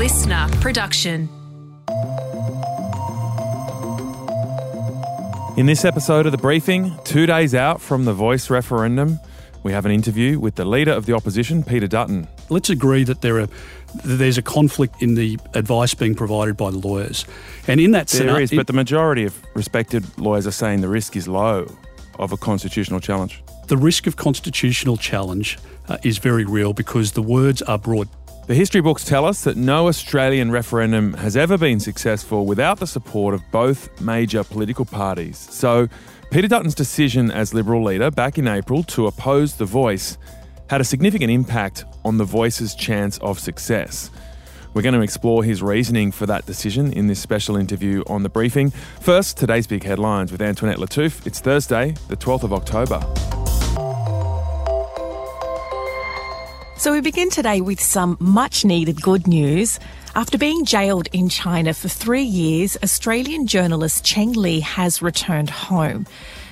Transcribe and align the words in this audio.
listener 0.00 0.48
production. 0.62 1.28
In 5.58 5.66
this 5.66 5.84
episode 5.84 6.24
of 6.24 6.32
The 6.32 6.38
Briefing, 6.38 6.96
two 7.04 7.26
days 7.26 7.54
out 7.54 7.82
from 7.82 8.06
the 8.06 8.14
voice 8.14 8.48
referendum, 8.48 9.20
we 9.62 9.72
have 9.72 9.84
an 9.84 9.92
interview 9.92 10.38
with 10.38 10.54
the 10.54 10.64
leader 10.64 10.90
of 10.90 11.04
the 11.04 11.12
opposition, 11.12 11.62
Peter 11.62 11.86
Dutton. 11.86 12.26
Let's 12.48 12.70
agree 12.70 13.04
that 13.04 13.20
there 13.20 13.40
are 13.40 13.46
that 14.06 14.16
there's 14.16 14.38
a 14.38 14.42
conflict 14.42 15.02
in 15.02 15.16
the 15.16 15.38
advice 15.52 15.92
being 15.92 16.14
provided 16.14 16.56
by 16.56 16.70
the 16.70 16.78
lawyers, 16.78 17.26
and 17.68 17.78
in 17.78 17.90
that 17.90 18.08
There 18.08 18.20
scenario, 18.20 18.44
is, 18.44 18.52
but 18.52 18.68
the 18.68 18.72
majority 18.72 19.26
of 19.26 19.38
respected 19.54 20.02
lawyers 20.16 20.46
are 20.46 20.50
saying 20.50 20.80
the 20.80 20.88
risk 20.88 21.14
is 21.14 21.28
low 21.28 21.66
of 22.18 22.32
a 22.32 22.38
constitutional 22.38 23.00
challenge. 23.00 23.42
the 23.66 23.76
risk 23.76 24.06
of 24.06 24.16
constitutional 24.16 24.96
challenge 24.96 25.58
uh, 25.88 25.98
is 26.02 26.18
very 26.18 26.44
real 26.44 26.72
because 26.72 27.12
the 27.12 27.22
words 27.22 27.60
are 27.62 27.78
broad. 27.78 28.08
The 28.50 28.56
history 28.56 28.80
books 28.80 29.04
tell 29.04 29.26
us 29.26 29.44
that 29.44 29.56
no 29.56 29.86
Australian 29.86 30.50
referendum 30.50 31.12
has 31.12 31.36
ever 31.36 31.56
been 31.56 31.78
successful 31.78 32.46
without 32.46 32.80
the 32.80 32.86
support 32.88 33.32
of 33.32 33.48
both 33.52 34.00
major 34.00 34.42
political 34.42 34.84
parties. 34.84 35.38
So, 35.38 35.86
Peter 36.32 36.48
Dutton's 36.48 36.74
decision 36.74 37.30
as 37.30 37.54
Liberal 37.54 37.84
leader 37.84 38.10
back 38.10 38.38
in 38.38 38.48
April 38.48 38.82
to 38.82 39.06
oppose 39.06 39.54
The 39.54 39.66
Voice 39.66 40.18
had 40.68 40.80
a 40.80 40.84
significant 40.84 41.30
impact 41.30 41.84
on 42.04 42.18
The 42.18 42.24
Voice's 42.24 42.74
chance 42.74 43.18
of 43.18 43.38
success. 43.38 44.10
We're 44.74 44.82
going 44.82 44.96
to 44.96 45.02
explore 45.02 45.44
his 45.44 45.62
reasoning 45.62 46.10
for 46.10 46.26
that 46.26 46.44
decision 46.44 46.92
in 46.92 47.06
this 47.06 47.20
special 47.20 47.56
interview 47.56 48.02
on 48.08 48.24
The 48.24 48.30
Briefing. 48.30 48.70
First, 48.98 49.36
today's 49.36 49.68
big 49.68 49.84
headlines 49.84 50.32
with 50.32 50.42
Antoinette 50.42 50.78
Lattouf. 50.78 51.24
It's 51.24 51.38
Thursday, 51.38 51.94
the 52.08 52.16
12th 52.16 52.42
of 52.42 52.52
October. 52.52 53.49
So 56.80 56.92
we 56.92 57.02
begin 57.02 57.28
today 57.28 57.60
with 57.60 57.78
some 57.78 58.16
much 58.20 58.64
needed 58.64 59.02
good 59.02 59.26
news. 59.26 59.78
After 60.14 60.38
being 60.38 60.64
jailed 60.64 61.08
in 61.12 61.28
China 61.28 61.74
for 61.74 61.88
three 61.88 62.22
years, 62.22 62.78
Australian 62.82 63.46
journalist 63.46 64.02
Cheng 64.02 64.32
Lei 64.32 64.60
has 64.60 65.02
returned 65.02 65.50
home. 65.50 66.06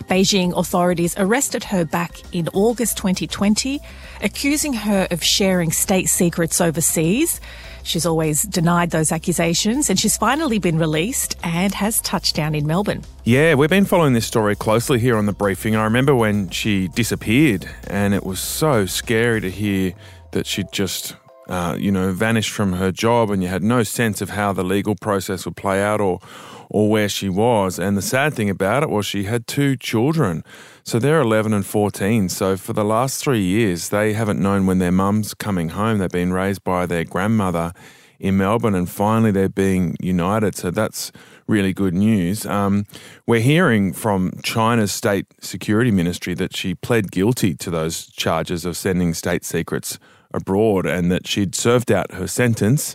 Beijing 0.05 0.55
authorities 0.55 1.14
arrested 1.17 1.64
her 1.64 1.86
back 1.86 2.20
in 2.34 2.47
August 2.52 2.98
2020, 2.98 3.80
accusing 4.20 4.75
her 4.75 5.08
of 5.11 5.25
sharing 5.25 5.72
state 5.72 6.11
secrets 6.11 6.61
overseas. 6.61 7.41
She's 7.83 8.05
always 8.05 8.42
denied 8.42 8.91
those 8.91 9.12
accusations 9.12 9.89
and 9.89 9.98
she's 9.98 10.19
finally 10.19 10.58
been 10.58 10.78
released 10.78 11.39
and 11.42 11.72
has 11.74 12.02
touched 12.02 12.36
down 12.36 12.55
in 12.55 12.67
Melbourne. 12.67 13.02
Yeah, 13.24 13.55
we've 13.55 13.70
been 13.70 13.86
following 13.86 14.12
this 14.12 14.27
story 14.27 14.56
closely 14.56 14.98
here 14.98 15.17
on 15.17 15.24
the 15.24 15.33
briefing. 15.33 15.74
I 15.74 15.84
remember 15.84 16.14
when 16.14 16.50
she 16.50 16.89
disappeared, 16.89 17.69
and 17.86 18.12
it 18.12 18.24
was 18.24 18.41
so 18.41 18.84
scary 18.84 19.41
to 19.41 19.50
hear 19.50 19.95
that 20.32 20.46
she'd 20.46 20.72
just, 20.72 21.16
uh, 21.48 21.76
you 21.78 21.90
know, 21.90 22.12
vanished 22.12 22.50
from 22.50 22.74
her 22.74 22.92
job, 22.92 23.30
and 23.30 23.42
you 23.42 23.48
had 23.48 23.62
no 23.62 23.82
sense 23.82 24.20
of 24.20 24.30
how 24.30 24.52
the 24.52 24.64
legal 24.64 24.94
process 24.94 25.44
would 25.44 25.56
play 25.56 25.82
out 25.82 26.00
or, 26.00 26.20
or 26.68 26.90
where 26.90 27.08
she 27.08 27.28
was. 27.28 27.78
And 27.78 27.96
the 27.96 28.02
sad 28.02 28.34
thing 28.34 28.50
about 28.50 28.82
it 28.82 28.90
was 28.90 29.06
she 29.06 29.24
had 29.24 29.46
two 29.46 29.76
children, 29.76 30.44
so 30.84 30.98
they're 30.98 31.20
11 31.20 31.52
and 31.52 31.64
14. 31.64 32.28
So 32.28 32.56
for 32.56 32.72
the 32.72 32.84
last 32.84 33.22
three 33.22 33.42
years, 33.42 33.88
they 33.88 34.12
haven't 34.12 34.40
known 34.40 34.66
when 34.66 34.78
their 34.78 34.92
mum's 34.92 35.34
coming 35.34 35.70
home. 35.70 35.98
They've 35.98 36.10
been 36.10 36.32
raised 36.32 36.64
by 36.64 36.86
their 36.86 37.04
grandmother 37.04 37.72
in 38.18 38.36
Melbourne, 38.36 38.74
and 38.74 38.88
finally 38.88 39.30
they're 39.30 39.48
being 39.48 39.96
united. 40.00 40.54
So 40.56 40.70
that's 40.70 41.12
really 41.48 41.72
good 41.72 41.94
news. 41.94 42.46
Um, 42.46 42.84
we're 43.27 43.41
hearing 43.41 43.92
from 43.92 44.38
China's 44.42 44.92
state 44.92 45.27
security 45.41 45.90
ministry 45.90 46.34
that 46.34 46.55
she 46.55 46.74
pled 46.74 47.10
guilty 47.10 47.55
to 47.55 47.70
those 47.70 48.06
charges 48.06 48.64
of 48.64 48.77
sending 48.77 49.14
state 49.14 49.44
secrets 49.44 49.98
abroad 50.32 50.86
and 50.86 51.10
that 51.10 51.27
she'd 51.27 51.55
served 51.55 51.90
out 51.90 52.12
her 52.12 52.27
sentence. 52.27 52.94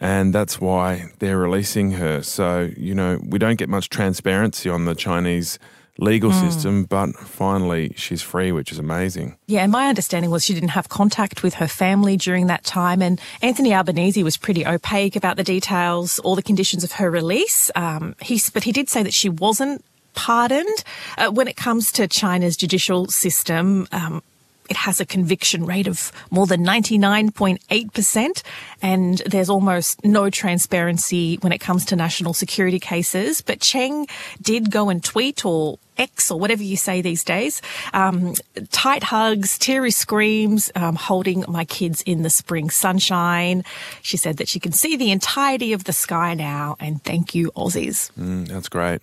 And 0.00 0.34
that's 0.34 0.60
why 0.60 1.06
they're 1.18 1.38
releasing 1.38 1.92
her. 1.92 2.22
So, 2.22 2.70
you 2.76 2.94
know, 2.94 3.18
we 3.26 3.38
don't 3.38 3.56
get 3.56 3.70
much 3.70 3.88
transparency 3.88 4.68
on 4.68 4.84
the 4.84 4.94
Chinese 4.94 5.58
legal 5.98 6.32
system, 6.32 6.84
but 6.84 7.14
finally 7.14 7.92
she's 7.96 8.22
free, 8.22 8.52
which 8.52 8.72
is 8.72 8.78
amazing. 8.78 9.36
Yeah, 9.46 9.62
and 9.62 9.70
my 9.70 9.88
understanding 9.88 10.30
was 10.30 10.44
she 10.44 10.54
didn't 10.54 10.70
have 10.70 10.88
contact 10.88 11.42
with 11.42 11.54
her 11.54 11.68
family 11.68 12.16
during 12.16 12.48
that 12.48 12.64
time. 12.64 13.00
And 13.00 13.20
Anthony 13.42 13.72
Albanese 13.72 14.22
was 14.22 14.36
pretty 14.36 14.66
opaque 14.66 15.16
about 15.16 15.36
the 15.36 15.44
details, 15.44 16.18
all 16.20 16.34
the 16.34 16.42
conditions 16.42 16.84
of 16.84 16.92
her 16.92 17.10
release. 17.10 17.70
Um, 17.74 18.16
he, 18.20 18.40
but 18.52 18.64
he 18.64 18.72
did 18.72 18.88
say 18.88 19.02
that 19.02 19.14
she 19.14 19.28
wasn't 19.28 19.84
pardoned. 20.14 20.84
Uh, 21.16 21.30
when 21.30 21.48
it 21.48 21.56
comes 21.56 21.92
to 21.92 22.08
China's 22.08 22.56
judicial 22.56 23.06
system, 23.06 23.86
um, 23.92 24.22
it 24.70 24.76
has 24.76 25.00
a 25.00 25.06
conviction 25.06 25.66
rate 25.66 25.86
of 25.86 26.10
more 26.30 26.46
than 26.46 26.64
99.8%, 26.64 28.42
and 28.80 29.18
there's 29.26 29.50
almost 29.50 30.02
no 30.04 30.30
transparency 30.30 31.36
when 31.42 31.52
it 31.52 31.58
comes 31.58 31.84
to 31.86 31.96
national 31.96 32.32
security 32.32 32.80
cases. 32.80 33.42
But 33.42 33.60
Cheng 33.60 34.06
did 34.40 34.70
go 34.70 34.88
and 34.88 35.04
tweet 35.04 35.44
or 35.44 35.78
X 35.96 36.30
or 36.30 36.38
whatever 36.38 36.62
you 36.62 36.76
say 36.76 37.00
these 37.00 37.24
days. 37.24 37.62
Um, 37.92 38.34
tight 38.70 39.04
hugs, 39.04 39.58
teary 39.58 39.90
screams, 39.90 40.70
um, 40.74 40.96
holding 40.96 41.44
my 41.48 41.64
kids 41.64 42.02
in 42.02 42.22
the 42.22 42.30
spring 42.30 42.70
sunshine. 42.70 43.64
She 44.02 44.16
said 44.16 44.36
that 44.38 44.48
she 44.48 44.60
can 44.60 44.72
see 44.72 44.96
the 44.96 45.10
entirety 45.10 45.72
of 45.72 45.84
the 45.84 45.92
sky 45.92 46.34
now, 46.34 46.76
and 46.80 47.02
thank 47.04 47.34
you, 47.34 47.50
Aussies. 47.52 48.10
Mm, 48.12 48.48
that's 48.48 48.68
great. 48.68 49.02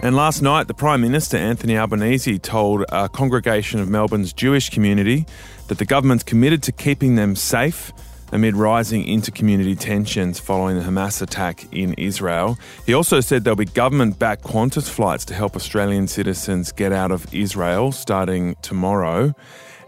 And 0.00 0.14
last 0.14 0.42
night, 0.42 0.68
the 0.68 0.74
Prime 0.74 1.00
Minister, 1.00 1.36
Anthony 1.36 1.76
Albanese, 1.76 2.38
told 2.38 2.84
a 2.90 3.08
congregation 3.08 3.80
of 3.80 3.88
Melbourne's 3.88 4.32
Jewish 4.32 4.70
community 4.70 5.26
that 5.66 5.78
the 5.78 5.84
government's 5.84 6.22
committed 6.22 6.62
to 6.64 6.72
keeping 6.72 7.16
them 7.16 7.34
safe 7.34 7.92
amid 8.32 8.56
rising 8.56 9.04
inter-community 9.04 9.74
tensions 9.74 10.38
following 10.38 10.78
the 10.78 10.84
Hamas 10.84 11.22
attack 11.22 11.66
in 11.72 11.94
Israel. 11.94 12.58
He 12.86 12.94
also 12.94 13.20
said 13.20 13.44
there'll 13.44 13.56
be 13.56 13.64
government-backed 13.64 14.44
Qantas 14.44 14.88
flights 14.88 15.24
to 15.26 15.34
help 15.34 15.56
Australian 15.56 16.06
citizens 16.08 16.72
get 16.72 16.92
out 16.92 17.10
of 17.10 17.32
Israel 17.32 17.92
starting 17.92 18.56
tomorrow. 18.62 19.34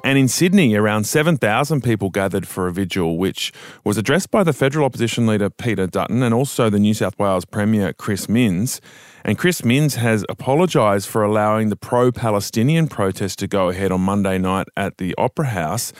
And 0.03 0.19
in 0.19 0.28
Sydney, 0.28 0.75
around 0.75 1.05
7,000 1.05 1.83
people 1.83 2.09
gathered 2.09 2.49
for 2.49 2.66
a 2.66 2.72
vigil, 2.72 3.19
which 3.19 3.53
was 3.84 3.99
addressed 3.99 4.31
by 4.31 4.43
the 4.43 4.55
federal 4.55 4.87
opposition 4.87 5.27
leader 5.27 5.50
Peter 5.50 5.87
Dutton 5.87 6.22
and 6.22 6.33
also 6.33 6.71
the 6.71 6.78
New 6.78 6.94
South 6.94 7.19
Wales 7.19 7.44
Premier 7.44 7.93
Chris 7.93 8.28
Minns. 8.28 8.81
And 9.25 9.37
Chris 9.37 9.62
Minns 9.62 9.97
has 9.97 10.25
apologised 10.31 11.06
for 11.06 11.22
allowing 11.22 11.69
the 11.69 11.77
pro 11.77 12.10
Palestinian 12.10 12.89
protest 12.89 13.39
to 13.41 13.47
go 13.47 13.69
ahead 13.69 13.93
on 13.93 14.00
Monday 14.00 14.39
night 14.39 14.69
at 14.75 14.97
the 14.97 15.15
Opera 15.19 15.49
House 15.49 15.93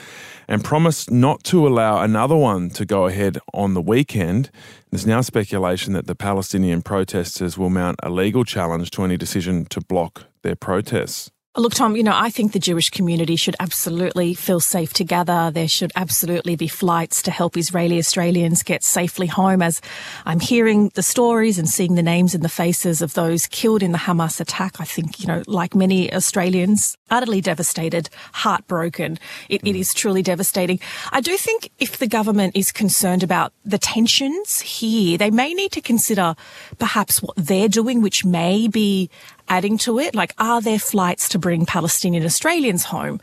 and 0.47 0.63
promised 0.63 1.11
not 1.11 1.43
to 1.45 1.67
allow 1.67 2.01
another 2.01 2.35
one 2.35 2.71
to 2.71 2.85
go 2.85 3.05
ahead 3.05 3.37
on 3.53 3.75
the 3.75 3.81
weekend. 3.81 4.49
There's 4.89 5.05
now 5.05 5.21
speculation 5.21 5.93
that 5.93 6.07
the 6.07 6.15
Palestinian 6.15 6.81
protesters 6.81 7.55
will 7.57 7.69
mount 7.69 7.99
a 8.01 8.09
legal 8.09 8.43
challenge 8.43 8.89
to 8.91 9.03
any 9.03 9.17
decision 9.17 9.65
to 9.65 9.79
block 9.79 10.23
their 10.41 10.55
protests. 10.55 11.29
Look, 11.57 11.73
Tom, 11.73 11.97
you 11.97 12.03
know, 12.03 12.15
I 12.15 12.29
think 12.29 12.53
the 12.53 12.59
Jewish 12.59 12.89
community 12.89 13.35
should 13.35 13.57
absolutely 13.59 14.33
feel 14.33 14.61
safe 14.61 14.93
together. 14.93 15.51
There 15.53 15.67
should 15.67 15.91
absolutely 15.97 16.55
be 16.55 16.69
flights 16.69 17.21
to 17.23 17.31
help 17.31 17.57
Israeli 17.57 17.97
Australians 17.97 18.63
get 18.63 18.85
safely 18.85 19.27
home. 19.27 19.61
As 19.61 19.81
I'm 20.25 20.39
hearing 20.39 20.93
the 20.95 21.03
stories 21.03 21.59
and 21.59 21.67
seeing 21.67 21.95
the 21.95 22.03
names 22.03 22.33
and 22.33 22.41
the 22.41 22.47
faces 22.47 23.01
of 23.01 23.15
those 23.15 23.47
killed 23.47 23.83
in 23.83 23.91
the 23.91 23.97
Hamas 23.97 24.39
attack, 24.39 24.79
I 24.79 24.85
think, 24.85 25.19
you 25.19 25.27
know, 25.27 25.43
like 25.45 25.75
many 25.75 26.13
Australians, 26.13 26.95
utterly 27.09 27.41
devastated, 27.41 28.09
heartbroken. 28.31 29.19
It, 29.49 29.59
it 29.67 29.75
is 29.75 29.93
truly 29.93 30.21
devastating. 30.21 30.79
I 31.11 31.19
do 31.19 31.35
think 31.35 31.69
if 31.79 31.97
the 31.97 32.07
government 32.07 32.55
is 32.55 32.71
concerned 32.71 33.23
about 33.23 33.51
the 33.65 33.77
tensions 33.77 34.61
here, 34.61 35.17
they 35.17 35.31
may 35.31 35.53
need 35.53 35.73
to 35.73 35.81
consider 35.81 36.33
perhaps 36.79 37.21
what 37.21 37.35
they're 37.35 37.67
doing, 37.67 38.01
which 38.01 38.23
may 38.23 38.69
be 38.69 39.09
adding 39.49 39.77
to 39.79 39.99
it? 39.99 40.15
Like, 40.15 40.33
are 40.37 40.61
there 40.61 40.79
flights 40.79 41.29
to 41.29 41.39
bring 41.39 41.65
Palestinian 41.65 42.25
Australians 42.25 42.85
home? 42.85 43.19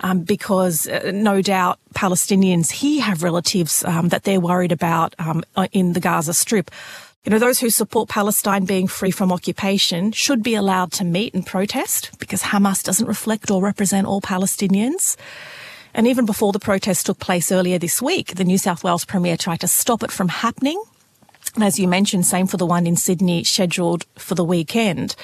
Um, 0.00 0.20
because 0.22 0.86
uh, 0.86 1.10
no 1.12 1.42
doubt 1.42 1.78
Palestinians 1.94 2.70
here 2.70 3.02
have 3.02 3.22
relatives 3.22 3.84
um, 3.84 4.08
that 4.08 4.24
they're 4.24 4.40
worried 4.40 4.72
about 4.72 5.14
um, 5.18 5.42
in 5.72 5.92
the 5.92 6.00
Gaza 6.00 6.34
Strip. 6.34 6.70
You 7.24 7.30
know, 7.30 7.38
those 7.38 7.60
who 7.60 7.68
support 7.68 8.08
Palestine 8.08 8.64
being 8.64 8.86
free 8.86 9.10
from 9.10 9.30
occupation 9.30 10.10
should 10.12 10.42
be 10.42 10.54
allowed 10.54 10.90
to 10.92 11.04
meet 11.04 11.34
and 11.34 11.44
protest 11.44 12.18
because 12.18 12.42
Hamas 12.42 12.82
doesn't 12.82 13.06
reflect 13.06 13.50
or 13.50 13.60
represent 13.60 14.06
all 14.06 14.22
Palestinians. 14.22 15.16
And 15.92 16.06
even 16.06 16.24
before 16.24 16.52
the 16.52 16.58
protest 16.58 17.06
took 17.06 17.18
place 17.18 17.52
earlier 17.52 17.78
this 17.78 18.00
week, 18.00 18.36
the 18.36 18.44
New 18.44 18.58
South 18.58 18.84
Wales 18.84 19.04
Premier 19.04 19.36
tried 19.36 19.60
to 19.60 19.68
stop 19.68 20.02
it 20.02 20.10
from 20.10 20.28
happening. 20.28 20.82
And 21.54 21.64
as 21.64 21.78
you 21.78 21.88
mentioned, 21.88 22.26
same 22.26 22.46
for 22.46 22.56
the 22.56 22.66
one 22.66 22.86
in 22.86 22.96
Sydney 22.96 23.44
scheduled 23.44 24.06
for 24.16 24.34
the 24.34 24.44
weekend. 24.44 25.16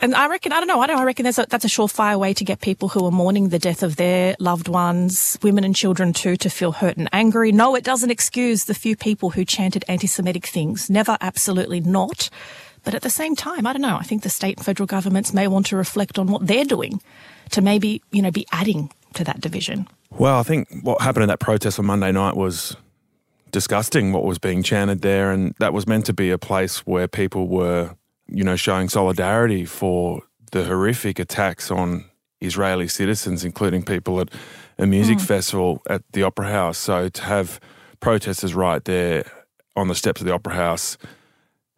And 0.00 0.14
I 0.14 0.28
reckon, 0.28 0.52
I 0.52 0.58
don't 0.58 0.68
know, 0.68 0.80
I 0.80 0.86
don't. 0.86 0.98
I 0.98 1.04
reckon 1.04 1.24
there's 1.24 1.38
a, 1.38 1.46
that's 1.48 1.64
a 1.64 1.68
surefire 1.68 2.18
way 2.18 2.34
to 2.34 2.44
get 2.44 2.60
people 2.60 2.88
who 2.88 3.06
are 3.06 3.10
mourning 3.10 3.48
the 3.48 3.58
death 3.58 3.82
of 3.82 3.96
their 3.96 4.36
loved 4.38 4.68
ones, 4.68 5.38
women 5.42 5.64
and 5.64 5.74
children 5.74 6.12
too, 6.12 6.36
to 6.36 6.50
feel 6.50 6.72
hurt 6.72 6.96
and 6.96 7.08
angry. 7.12 7.50
No, 7.50 7.74
it 7.74 7.84
doesn't 7.84 8.10
excuse 8.10 8.64
the 8.64 8.74
few 8.74 8.96
people 8.96 9.30
who 9.30 9.44
chanted 9.44 9.84
anti-Semitic 9.88 10.46
things. 10.46 10.90
Never, 10.90 11.16
absolutely 11.20 11.80
not. 11.80 12.28
But 12.84 12.94
at 12.94 13.02
the 13.02 13.10
same 13.10 13.34
time, 13.34 13.66
I 13.66 13.72
don't 13.72 13.82
know. 13.82 13.96
I 13.96 14.04
think 14.04 14.22
the 14.22 14.28
state 14.28 14.58
and 14.58 14.64
federal 14.64 14.86
governments 14.86 15.32
may 15.32 15.48
want 15.48 15.66
to 15.66 15.76
reflect 15.76 16.18
on 16.18 16.28
what 16.28 16.46
they're 16.46 16.64
doing 16.64 17.00
to 17.50 17.60
maybe, 17.60 18.02
you 18.12 18.22
know, 18.22 18.30
be 18.30 18.46
adding 18.52 18.92
to 19.14 19.24
that 19.24 19.40
division. 19.40 19.88
Well, 20.10 20.38
I 20.38 20.44
think 20.44 20.68
what 20.82 21.00
happened 21.00 21.24
in 21.24 21.28
that 21.28 21.40
protest 21.40 21.78
on 21.80 21.86
Monday 21.86 22.12
night 22.12 22.36
was 22.36 22.76
disgusting 23.50 24.12
what 24.12 24.24
was 24.24 24.38
being 24.38 24.62
chanted 24.62 25.02
there. 25.02 25.32
And 25.32 25.54
that 25.58 25.72
was 25.72 25.86
meant 25.86 26.06
to 26.06 26.12
be 26.12 26.30
a 26.30 26.38
place 26.38 26.86
where 26.86 27.08
people 27.08 27.48
were, 27.48 27.96
you 28.28 28.44
know, 28.44 28.56
showing 28.56 28.88
solidarity 28.88 29.64
for 29.64 30.22
the 30.52 30.64
horrific 30.64 31.18
attacks 31.18 31.70
on 31.70 32.04
Israeli 32.40 32.88
citizens, 32.88 33.44
including 33.44 33.82
people 33.82 34.20
at 34.20 34.30
a 34.78 34.86
music 34.86 35.18
mm. 35.18 35.26
festival 35.26 35.82
at 35.88 36.02
the 36.12 36.22
Opera 36.22 36.48
House. 36.48 36.78
So 36.78 37.08
to 37.08 37.22
have 37.22 37.60
protesters 38.00 38.54
right 38.54 38.84
there 38.84 39.30
on 39.74 39.88
the 39.88 39.94
steps 39.94 40.20
of 40.20 40.26
the 40.26 40.34
Opera 40.34 40.54
House 40.54 40.98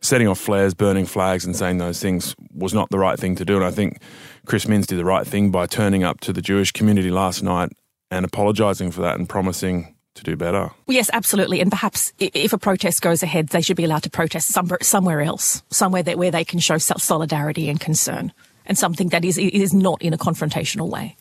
setting 0.01 0.29
off 0.29 0.39
flares, 0.39 0.75
burning 0.75 1.07
flags, 1.07 1.45
and 1.45 1.57
saying 1.57 1.79
those 1.79 2.01
things 2.01 2.35
was 2.53 2.73
not 2.73 2.91
the 2.91 2.99
right 2.99 3.19
thing 3.19 3.35
to 3.37 3.45
do. 3.45 3.57
And 3.57 3.65
I 3.65 3.71
think 3.71 4.01
Chris 4.47 4.69
Minns 4.69 4.87
did 4.87 4.99
the 4.99 5.05
right 5.05 5.27
thing 5.27 5.51
by 5.51 5.67
turning 5.67 6.05
up 6.05 6.21
to 6.21 6.33
the 6.33 6.43
Jewish 6.43 6.73
community 6.73 7.11
last 7.11 7.43
night 7.43 7.71
and 8.11 8.25
apologising 8.25 8.91
for 8.91 9.01
that 9.03 9.19
and 9.19 9.29
promising 9.29 9.97
to 10.19 10.25
do 10.25 10.37
better. 10.37 10.71
Yes, 10.87 11.11
absolutely. 11.13 11.61
And 11.61 11.71
perhaps 11.71 12.13
if 12.19 12.53
a 12.53 12.59
protest 12.59 13.01
goes 13.01 13.23
ahead, 13.23 13.49
they 13.49 13.63
should 13.63 13.77
be 13.77 13.85
allowed 13.85 14.03
to 14.03 14.11
protest 14.11 14.53
somewhere 14.83 15.21
else, 15.23 15.63
somewhere 15.71 16.03
that 16.03 16.19
where 16.19 16.31
they 16.31 16.45
can 16.45 16.59
show 16.59 16.79
solidarity 16.79 17.69
and 17.69 17.81
concern, 17.81 18.33
and 18.67 18.77
something 18.77 19.09
that 19.09 19.25
is 19.25 19.39
is 19.39 19.73
not 19.73 20.03
in 20.03 20.13
a 20.13 20.19
confrontational 20.19 20.89
way. 20.89 21.17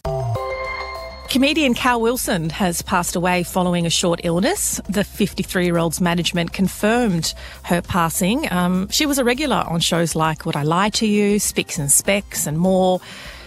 Comedian 1.30 1.74
Cal 1.74 2.00
Wilson 2.00 2.50
has 2.52 2.82
passed 2.82 3.16
away 3.16 3.44
following 3.44 3.86
a 3.86 3.90
short 3.90 4.22
illness. 4.24 4.80
The 4.88 5.04
53 5.04 5.66
year 5.66 5.78
old's 5.78 6.00
management 6.00 6.54
confirmed 6.54 7.34
her 7.64 7.82
passing. 7.82 8.50
Um, 8.52 8.88
she 8.90 9.06
was 9.06 9.18
a 9.18 9.26
regular 9.26 9.58
on 9.58 9.82
shows 9.82 10.16
like 10.16 10.46
Would 10.46 10.56
I 10.56 10.64
Lie 10.64 10.90
to 10.92 11.06
You, 11.06 11.38
Spicks 11.38 11.78
and 11.78 11.92
Specks, 11.92 12.48
and 12.48 12.58
more. 12.58 13.02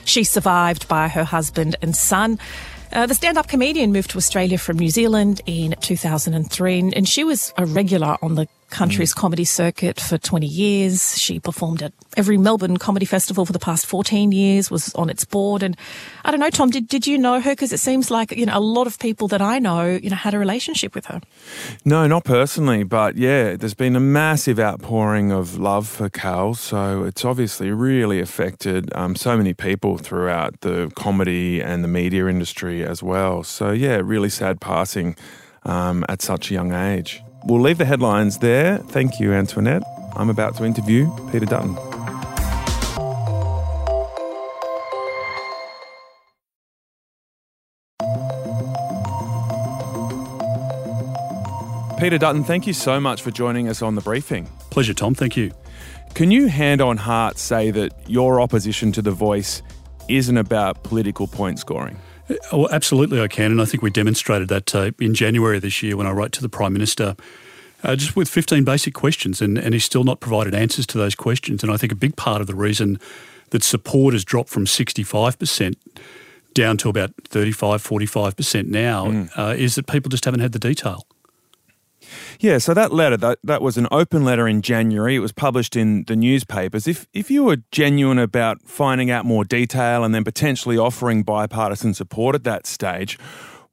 She 0.05 0.25
survived 0.25 0.89
by 0.89 1.09
her 1.09 1.25
husband 1.25 1.77
and 1.81 1.97
son. 1.97 2.39
Uh, 2.93 3.07
the 3.07 3.15
stand 3.15 3.39
up 3.39 3.47
comedian 3.47 3.93
moved 3.93 4.11
to 4.11 4.19
Australia 4.19 4.59
from 4.59 4.79
New 4.79 4.91
Zealand 4.91 5.41
in 5.47 5.75
2003, 5.81 6.93
and 6.95 7.09
she 7.09 7.23
was 7.23 7.55
a 7.57 7.65
regular 7.65 8.17
on 8.21 8.35
the 8.35 8.49
country's 8.71 9.13
mm. 9.13 9.19
comedy 9.19 9.45
circuit 9.45 10.01
for 10.01 10.19
20 10.19 10.47
years. 10.47 11.19
She 11.19 11.39
performed 11.39 11.83
at 11.83 11.93
every 12.17 12.39
Melbourne 12.39 12.77
Comedy 12.77 13.07
Festival 13.07 13.45
for 13.45 13.53
the 13.53 13.59
past 13.59 13.87
14 13.87 14.33
years, 14.33 14.71
was 14.71 14.95
on 14.95 15.11
its 15.11 15.25
board. 15.25 15.63
And 15.63 15.77
I 16.25 16.31
don't 16.31 16.41
know, 16.41 16.51
Tom, 16.51 16.71
did, 16.71 16.89
did 16.89 17.07
you 17.07 17.19
know 17.19 17.41
her? 17.41 17.53
Because 17.53 17.73
it 17.73 17.79
seems 17.79 18.11
like, 18.11 18.33
you 18.33 18.47
know, 18.47 18.57
a 18.57 18.61
lot 18.61 18.87
of 18.87 18.99
people 18.99 19.29
that 19.29 19.43
I 19.43 19.59
know, 19.59 19.87
you 19.87 20.11
know, 20.11 20.17
had 20.17 20.35
a 20.35 20.39
relationship 20.39 20.95
with 20.95 21.07
her. 21.07 21.21
No, 21.85 22.07
not 22.07 22.25
personally, 22.25 22.83
but 22.85 23.17
yeah, 23.17 23.57
there's 23.57 23.75
been 23.75 23.97
a 23.97 24.01
massive 24.01 24.59
outpouring 24.59 25.33
of 25.33 25.59
love 25.59 25.87
for 25.87 26.09
Cal. 26.09 26.55
So 26.55 27.05
it's 27.05 27.25
obviously 27.25 27.71
really 27.71 28.21
affected 28.21 28.91
um, 28.95 29.17
so 29.17 29.37
many 29.37 29.55
people 29.55 29.99
throughout 29.99 30.61
the 30.61 30.91
comedy 30.95 31.61
and 31.61 31.85
the 31.85 31.89
media 31.89 32.27
industry 32.27 32.85
as 32.85 33.03
well. 33.03 33.43
So 33.43 33.71
yeah, 33.71 34.01
really 34.03 34.31
sad 34.31 34.61
passing 34.61 35.17
um, 35.65 36.05
at 36.09 36.23
such 36.23 36.51
a 36.51 36.55
young 36.55 36.73
age. 36.73 37.23
We'll 37.45 37.61
leave 37.61 37.79
the 37.79 37.85
headlines 37.85 38.39
there. 38.39 38.79
Thank 38.79 39.19
you, 39.19 39.33
Antoinette. 39.33 39.83
I'm 40.15 40.31
about 40.31 40.57
to 40.57 40.65
interview 40.65 41.11
Peter 41.31 41.47
Dutton. 41.47 41.77
Peter 51.99 52.17
Dutton, 52.17 52.45
thank 52.45 52.67
you 52.67 52.73
so 52.73 52.99
much 52.99 53.21
for 53.21 53.31
joining 53.31 53.69
us 53.69 53.83
on 53.83 53.95
the 53.95 54.01
briefing. 54.01 54.49
Pleasure, 54.71 54.95
Tom. 54.95 55.15
Thank 55.15 55.37
you. 55.37 55.53
Can 56.15 56.31
you 56.31 56.47
hand 56.47 56.81
on 56.81 56.97
heart 56.97 57.39
say 57.39 57.71
that 57.73 57.93
your 58.09 58.41
opposition 58.41 58.91
to 58.93 59.03
The 59.03 59.11
Voice 59.11 59.63
isn't 60.09 60.37
about 60.37 60.83
political 60.83 61.27
point 61.27 61.59
scoring? 61.59 61.99
Well, 62.53 62.69
absolutely, 62.71 63.21
I 63.21 63.29
can. 63.29 63.51
And 63.51 63.61
I 63.61 63.65
think 63.65 63.83
we 63.83 63.91
demonstrated 63.91 64.49
that 64.49 64.75
uh, 64.75 64.91
in 64.99 65.15
January 65.15 65.59
this 65.59 65.83
year 65.83 65.97
when 65.97 66.07
I 66.07 66.13
wrote 66.13 66.33
to 66.33 66.43
the 66.43 66.49
Prime 66.49 66.73
Minister 66.73 67.17
uh, 67.83 67.97
just 67.97 68.17
with 68.17 68.29
15 68.29 68.65
basic 68.65 68.95
questions, 68.95 69.41
and, 69.41 69.57
and 69.59 69.73
he's 69.75 69.85
still 69.85 70.05
not 70.05 70.21
provided 70.21 70.55
answers 70.55 70.87
to 70.89 70.99
those 70.99 71.15
questions. 71.15 71.63
And 71.63 71.73
I 71.73 71.77
think 71.77 71.93
a 71.93 71.97
big 71.97 72.17
part 72.17 72.41
of 72.41 72.47
the 72.47 72.55
reason 72.55 73.01
that 73.51 73.65
support 73.65 74.15
has 74.15 74.25
dropped 74.25 74.51
from 74.51 74.67
65% 74.67 75.75
down 76.53 76.77
to 76.79 76.89
about 76.89 77.13
35, 77.25 77.83
45% 77.83 78.67
now 78.67 79.07
mm. 79.07 79.31
uh, 79.37 79.55
is 79.57 79.77
that 79.77 79.87
people 79.87 80.09
just 80.09 80.25
haven't 80.25 80.41
had 80.41 80.53
the 80.53 80.59
detail. 80.59 81.07
Yeah, 82.41 82.59
so 82.59 82.75
that 82.75 82.93
letter 82.93 83.17
that 83.19 83.39
that 83.45 83.63
was 83.63 83.77
an 83.77 83.87
open 83.91 84.25
letter 84.25 84.47
in 84.49 84.63
January. 84.63 85.17
It 85.17 85.21
was 85.21 85.33
published 85.33 85.77
in 85.77 86.05
the 86.07 86.17
newspapers. 86.17 86.87
If 86.87 87.07
if 87.13 87.31
you 87.31 87.45
were 87.45 87.59
genuine 87.71 88.19
about 88.19 88.63
finding 88.63 89.11
out 89.11 89.25
more 89.25 89.45
detail 89.45 90.05
and 90.05 90.15
then 90.15 90.25
potentially 90.25 90.79
offering 90.79 91.23
bipartisan 91.23 91.95
support 91.95 92.35
at 92.35 92.45
that 92.45 92.67
stage, 92.67 93.19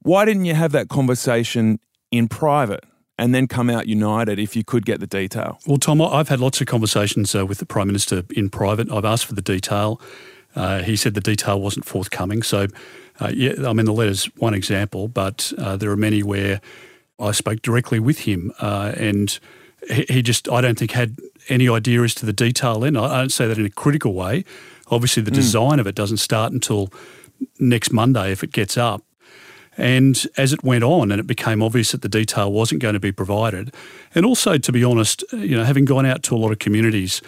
why 0.02 0.24
didn't 0.24 0.44
you 0.44 0.54
have 0.54 0.72
that 0.72 0.88
conversation 0.88 1.80
in 2.10 2.28
private? 2.28 2.84
and 3.18 3.34
then 3.34 3.48
come 3.48 3.68
out 3.68 3.88
united 3.88 4.38
if 4.38 4.54
you 4.54 4.62
could 4.62 4.86
get 4.86 5.00
the 5.00 5.06
detail? 5.06 5.58
Well, 5.66 5.78
Tom, 5.78 6.00
I've 6.00 6.28
had 6.28 6.40
lots 6.40 6.60
of 6.60 6.68
conversations 6.68 7.34
uh, 7.34 7.44
with 7.44 7.58
the 7.58 7.66
Prime 7.66 7.88
Minister 7.88 8.22
in 8.30 8.48
private. 8.48 8.90
I've 8.90 9.04
asked 9.04 9.26
for 9.26 9.34
the 9.34 9.42
detail. 9.42 10.00
Uh, 10.54 10.82
he 10.82 10.96
said 10.96 11.14
the 11.14 11.20
detail 11.20 11.60
wasn't 11.60 11.84
forthcoming. 11.84 12.42
So, 12.42 12.68
uh, 13.20 13.30
yeah, 13.34 13.68
I 13.68 13.72
mean, 13.72 13.86
the 13.86 13.92
letter's 13.92 14.26
one 14.36 14.54
example, 14.54 15.08
but 15.08 15.52
uh, 15.58 15.76
there 15.76 15.90
are 15.90 15.96
many 15.96 16.22
where 16.22 16.60
I 17.18 17.32
spoke 17.32 17.62
directly 17.62 17.98
with 17.98 18.20
him, 18.20 18.52
uh, 18.60 18.92
and 18.96 19.38
he, 19.88 20.22
just, 20.22 20.48
I 20.48 20.60
don't 20.60 20.78
think, 20.78 20.92
had 20.92 21.18
any 21.48 21.68
idea 21.68 22.02
as 22.02 22.14
to 22.16 22.26
the 22.26 22.32
detail 22.32 22.80
then. 22.80 22.96
I 22.96 23.18
don't 23.18 23.32
say 23.32 23.46
that 23.46 23.58
in 23.58 23.66
a 23.66 23.70
critical 23.70 24.14
way. 24.14 24.44
Obviously, 24.90 25.22
the 25.22 25.30
mm. 25.30 25.36
design 25.36 25.80
of 25.80 25.86
it 25.86 25.94
doesn't 25.94 26.18
start 26.18 26.52
until 26.52 26.92
next 27.58 27.92
Monday 27.92 28.32
if 28.32 28.42
it 28.42 28.52
gets 28.52 28.76
up. 28.76 29.02
And 29.76 30.26
as 30.36 30.52
it 30.52 30.64
went 30.64 30.82
on 30.82 31.12
and 31.12 31.20
it 31.20 31.26
became 31.26 31.62
obvious 31.62 31.92
that 31.92 32.02
the 32.02 32.08
detail 32.08 32.52
wasn't 32.52 32.82
going 32.82 32.94
to 32.94 33.00
be 33.00 33.12
provided, 33.12 33.72
and 34.14 34.26
also, 34.26 34.58
to 34.58 34.72
be 34.72 34.82
honest, 34.82 35.24
you 35.32 35.56
know, 35.56 35.64
having 35.64 35.84
gone 35.84 36.04
out 36.04 36.22
to 36.24 36.34
a 36.34 36.38
lot 36.38 36.50
of 36.50 36.58
communities, 36.58 37.22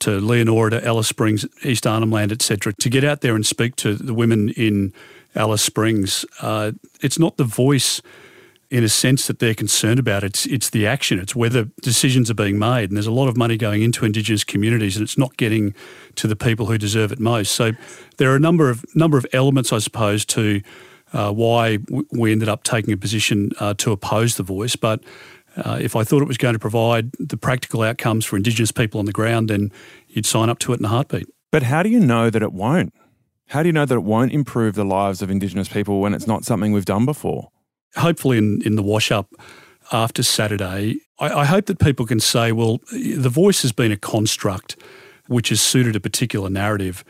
to 0.00 0.18
Leonora, 0.18 0.70
to 0.70 0.86
Alice 0.86 1.08
Springs, 1.08 1.46
East 1.62 1.86
Arnhem 1.86 2.10
Land, 2.10 2.32
etc., 2.32 2.72
to 2.72 2.88
get 2.88 3.04
out 3.04 3.20
there 3.20 3.34
and 3.34 3.46
speak 3.46 3.76
to 3.76 3.94
the 3.94 4.14
women 4.14 4.48
in 4.50 4.92
Alice 5.34 5.62
Springs, 5.62 6.24
uh, 6.40 6.72
it's 7.02 7.18
not 7.18 7.36
the 7.36 7.44
voice 7.44 8.00
in 8.70 8.84
a 8.84 8.88
sense 8.88 9.26
that 9.26 9.40
they're 9.40 9.54
concerned 9.54 9.98
about. 9.98 10.22
It's 10.22 10.46
it's 10.46 10.70
the 10.70 10.86
action. 10.86 11.18
It's 11.18 11.34
whether 11.34 11.64
decisions 11.82 12.30
are 12.30 12.34
being 12.34 12.58
made, 12.58 12.90
and 12.90 12.96
there's 12.96 13.06
a 13.06 13.12
lot 13.12 13.28
of 13.28 13.36
money 13.36 13.56
going 13.56 13.82
into 13.82 14.04
Indigenous 14.04 14.44
communities, 14.44 14.96
and 14.96 15.02
it's 15.02 15.18
not 15.18 15.36
getting 15.36 15.74
to 16.14 16.28
the 16.28 16.36
people 16.36 16.66
who 16.66 16.78
deserve 16.78 17.12
it 17.12 17.18
most. 17.18 17.52
So 17.52 17.72
there 18.18 18.30
are 18.32 18.36
a 18.36 18.40
number 18.40 18.70
of 18.70 18.84
number 18.94 19.18
of 19.18 19.26
elements, 19.32 19.72
I 19.72 19.78
suppose, 19.78 20.24
to 20.26 20.62
uh, 21.12 21.32
why 21.32 21.78
we 22.12 22.30
ended 22.32 22.48
up 22.48 22.62
taking 22.62 22.94
a 22.94 22.96
position 22.96 23.50
uh, 23.58 23.74
to 23.74 23.90
oppose 23.90 24.36
the 24.36 24.44
voice. 24.44 24.76
But 24.76 25.02
uh, 25.56 25.78
if 25.80 25.96
I 25.96 26.04
thought 26.04 26.22
it 26.22 26.28
was 26.28 26.38
going 26.38 26.54
to 26.54 26.60
provide 26.60 27.10
the 27.18 27.36
practical 27.36 27.82
outcomes 27.82 28.24
for 28.24 28.36
Indigenous 28.36 28.70
people 28.70 29.00
on 29.00 29.06
the 29.06 29.12
ground, 29.12 29.50
then 29.50 29.72
you'd 30.08 30.26
sign 30.26 30.48
up 30.48 30.60
to 30.60 30.72
it 30.72 30.78
in 30.78 30.84
a 30.84 30.88
heartbeat. 30.88 31.26
But 31.50 31.64
how 31.64 31.82
do 31.82 31.88
you 31.88 31.98
know 31.98 32.30
that 32.30 32.42
it 32.42 32.52
won't? 32.52 32.94
How 33.48 33.64
do 33.64 33.68
you 33.68 33.72
know 33.72 33.84
that 33.84 33.96
it 33.96 34.04
won't 34.04 34.32
improve 34.32 34.76
the 34.76 34.84
lives 34.84 35.22
of 35.22 35.30
Indigenous 35.30 35.68
people 35.68 36.00
when 36.00 36.14
it's 36.14 36.28
not 36.28 36.44
something 36.44 36.70
we've 36.70 36.84
done 36.84 37.04
before? 37.04 37.50
Hopefully, 37.96 38.38
in, 38.38 38.62
in 38.62 38.76
the 38.76 38.82
wash 38.82 39.10
up 39.10 39.32
after 39.92 40.22
Saturday, 40.22 41.00
I, 41.18 41.28
I 41.40 41.44
hope 41.44 41.66
that 41.66 41.78
people 41.78 42.06
can 42.06 42.20
say, 42.20 42.52
well, 42.52 42.80
the 42.92 43.28
voice 43.28 43.62
has 43.62 43.72
been 43.72 43.92
a 43.92 43.96
construct 43.96 44.76
which 45.26 45.50
has 45.50 45.60
suited 45.60 45.94
a 45.94 46.00
particular 46.00 46.50
narrative 46.50 47.04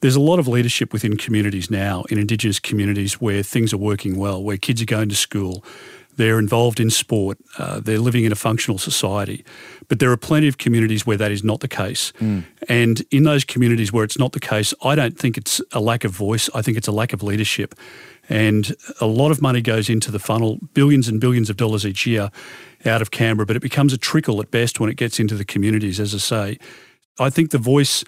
there's 0.00 0.16
a 0.16 0.20
lot 0.20 0.38
of 0.38 0.48
leadership 0.48 0.92
within 0.92 1.16
communities 1.16 1.70
now, 1.70 2.04
in 2.04 2.18
Indigenous 2.18 2.58
communities, 2.58 3.20
where 3.20 3.42
things 3.42 3.72
are 3.72 3.78
working 3.78 4.16
well, 4.16 4.42
where 4.42 4.56
kids 4.56 4.80
are 4.82 4.86
going 4.86 5.08
to 5.10 5.14
school, 5.14 5.64
they're 6.16 6.38
involved 6.38 6.80
in 6.80 6.90
sport, 6.90 7.38
uh, 7.58 7.80
they're 7.80 7.98
living 7.98 8.24
in 8.24 8.32
a 8.32 8.36
functional 8.36 8.78
society. 8.78 9.44
But 9.88 9.98
there 9.98 10.10
are 10.10 10.16
plenty 10.16 10.48
of 10.48 10.58
communities 10.58 11.06
where 11.06 11.16
that 11.16 11.30
is 11.30 11.44
not 11.44 11.60
the 11.60 11.68
case. 11.68 12.12
Mm. 12.20 12.44
And 12.68 13.02
in 13.10 13.24
those 13.24 13.44
communities 13.44 13.92
where 13.92 14.04
it's 14.04 14.18
not 14.18 14.32
the 14.32 14.40
case, 14.40 14.74
I 14.82 14.94
don't 14.94 15.18
think 15.18 15.36
it's 15.36 15.60
a 15.72 15.80
lack 15.80 16.04
of 16.04 16.12
voice, 16.12 16.48
I 16.54 16.62
think 16.62 16.76
it's 16.76 16.88
a 16.88 16.92
lack 16.92 17.12
of 17.12 17.22
leadership. 17.22 17.74
And 18.30 18.74
a 19.00 19.06
lot 19.06 19.32
of 19.32 19.42
money 19.42 19.60
goes 19.60 19.90
into 19.90 20.12
the 20.12 20.20
funnel, 20.20 20.58
billions 20.72 21.08
and 21.08 21.20
billions 21.20 21.50
of 21.50 21.56
dollars 21.56 21.84
each 21.84 22.06
year 22.06 22.30
out 22.86 23.02
of 23.02 23.10
Canberra, 23.10 23.44
but 23.44 23.56
it 23.56 23.60
becomes 23.60 23.92
a 23.92 23.98
trickle 23.98 24.40
at 24.40 24.52
best 24.52 24.78
when 24.78 24.88
it 24.88 24.96
gets 24.96 25.18
into 25.18 25.34
the 25.34 25.44
communities, 25.44 25.98
as 25.98 26.14
I 26.14 26.18
say. 26.18 26.58
I 27.18 27.28
think 27.28 27.50
the 27.50 27.58
voice 27.58 28.04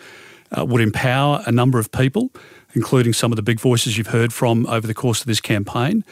uh, 0.57 0.65
would 0.65 0.81
empower 0.81 1.43
a 1.45 1.53
number 1.53 1.81
of 1.81 1.91
people, 1.91 2.31
including 2.75 3.13
some 3.13 3.33
of 3.33 3.37
the 3.37 3.43
big 3.43 3.59
voices 3.59 3.99
you've 3.99 4.07
heard 4.07 4.33
from 4.33 4.65
over 4.67 4.87
the 4.87 4.95
course 4.95 5.21
of 5.21 5.27
this 5.27 5.41
campaign. 5.41 6.05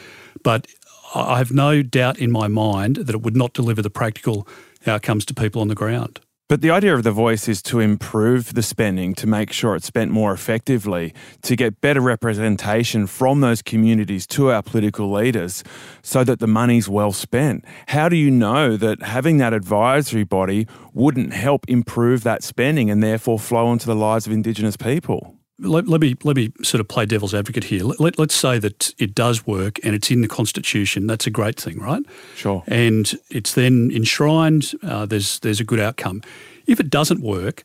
But 0.42 0.66
I 1.14 1.38
have 1.38 1.52
no 1.52 1.82
doubt 1.82 2.18
in 2.18 2.32
my 2.32 2.48
mind 2.48 2.96
that 2.96 3.14
it 3.14 3.22
would 3.22 3.36
not 3.36 3.52
deliver 3.52 3.80
the 3.80 3.90
practical 3.90 4.46
outcomes 4.86 5.24
to 5.26 5.34
people 5.34 5.62
on 5.62 5.68
the 5.68 5.74
ground. 5.74 6.20
But 6.50 6.62
the 6.62 6.70
idea 6.70 6.96
of 6.96 7.04
the 7.04 7.12
voice 7.12 7.46
is 7.46 7.62
to 7.62 7.78
improve 7.78 8.54
the 8.54 8.62
spending, 8.64 9.14
to 9.14 9.28
make 9.28 9.52
sure 9.52 9.76
it's 9.76 9.86
spent 9.86 10.10
more 10.10 10.32
effectively, 10.32 11.14
to 11.42 11.54
get 11.54 11.80
better 11.80 12.00
representation 12.00 13.06
from 13.06 13.40
those 13.40 13.62
communities 13.62 14.26
to 14.26 14.50
our 14.50 14.60
political 14.60 15.12
leaders 15.12 15.62
so 16.02 16.24
that 16.24 16.40
the 16.40 16.48
money's 16.48 16.88
well 16.88 17.12
spent. 17.12 17.64
How 17.86 18.08
do 18.08 18.16
you 18.16 18.32
know 18.32 18.76
that 18.76 19.00
having 19.00 19.36
that 19.36 19.52
advisory 19.52 20.24
body 20.24 20.66
wouldn't 20.92 21.32
help 21.32 21.68
improve 21.68 22.24
that 22.24 22.42
spending 22.42 22.90
and 22.90 23.00
therefore 23.00 23.38
flow 23.38 23.70
into 23.70 23.86
the 23.86 23.94
lives 23.94 24.26
of 24.26 24.32
Indigenous 24.32 24.76
people? 24.76 25.39
Let, 25.60 25.88
let, 25.88 26.00
me 26.00 26.16
let 26.24 26.36
me 26.36 26.52
sort 26.62 26.80
of 26.80 26.88
play 26.88 27.06
devil's 27.06 27.34
advocate 27.34 27.64
here. 27.64 27.84
Let, 27.84 28.18
let, 28.18 28.20
us 28.20 28.34
say 28.34 28.58
that 28.58 28.94
it 28.98 29.14
does 29.14 29.46
work 29.46 29.78
and 29.84 29.94
it's 29.94 30.10
in 30.10 30.20
the 30.20 30.28
constitution. 30.28 31.06
That's 31.06 31.26
a 31.26 31.30
great 31.30 31.60
thing, 31.60 31.78
right? 31.78 32.02
Sure. 32.34 32.64
And 32.66 33.12
it's 33.30 33.54
then 33.54 33.90
enshrined. 33.92 34.72
Uh, 34.82 35.06
there's 35.06 35.38
there's 35.40 35.60
a 35.60 35.64
good 35.64 35.80
outcome. 35.80 36.22
If 36.66 36.80
it 36.80 36.90
doesn't 36.90 37.20
work, 37.20 37.64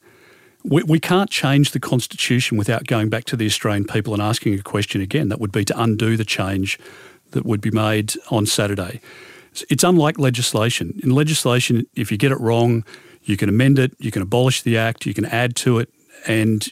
we, 0.63 0.83
we 0.83 0.99
can't 0.99 1.29
change 1.29 1.71
the 1.71 1.79
constitution 1.79 2.57
without 2.57 2.87
going 2.87 3.09
back 3.09 3.25
to 3.25 3.35
the 3.35 3.45
Australian 3.45 3.85
people 3.85 4.13
and 4.13 4.21
asking 4.21 4.55
a 4.55 4.63
question 4.63 5.01
again. 5.01 5.29
That 5.29 5.39
would 5.39 5.51
be 5.51 5.65
to 5.65 5.81
undo 5.81 6.17
the 6.17 6.25
change 6.25 6.79
that 7.31 7.45
would 7.45 7.61
be 7.61 7.71
made 7.71 8.13
on 8.29 8.45
Saturday. 8.45 9.01
It's 9.69 9.83
unlike 9.83 10.19
legislation. 10.19 10.99
In 11.03 11.11
legislation, 11.11 11.85
if 11.95 12.11
you 12.11 12.17
get 12.17 12.31
it 12.31 12.39
wrong, 12.39 12.83
you 13.23 13.37
can 13.37 13.49
amend 13.49 13.79
it, 13.79 13.93
you 13.99 14.11
can 14.11 14.21
abolish 14.21 14.61
the 14.61 14.77
act, 14.77 15.05
you 15.05 15.13
can 15.13 15.25
add 15.25 15.55
to 15.57 15.79
it, 15.79 15.89
and 16.27 16.67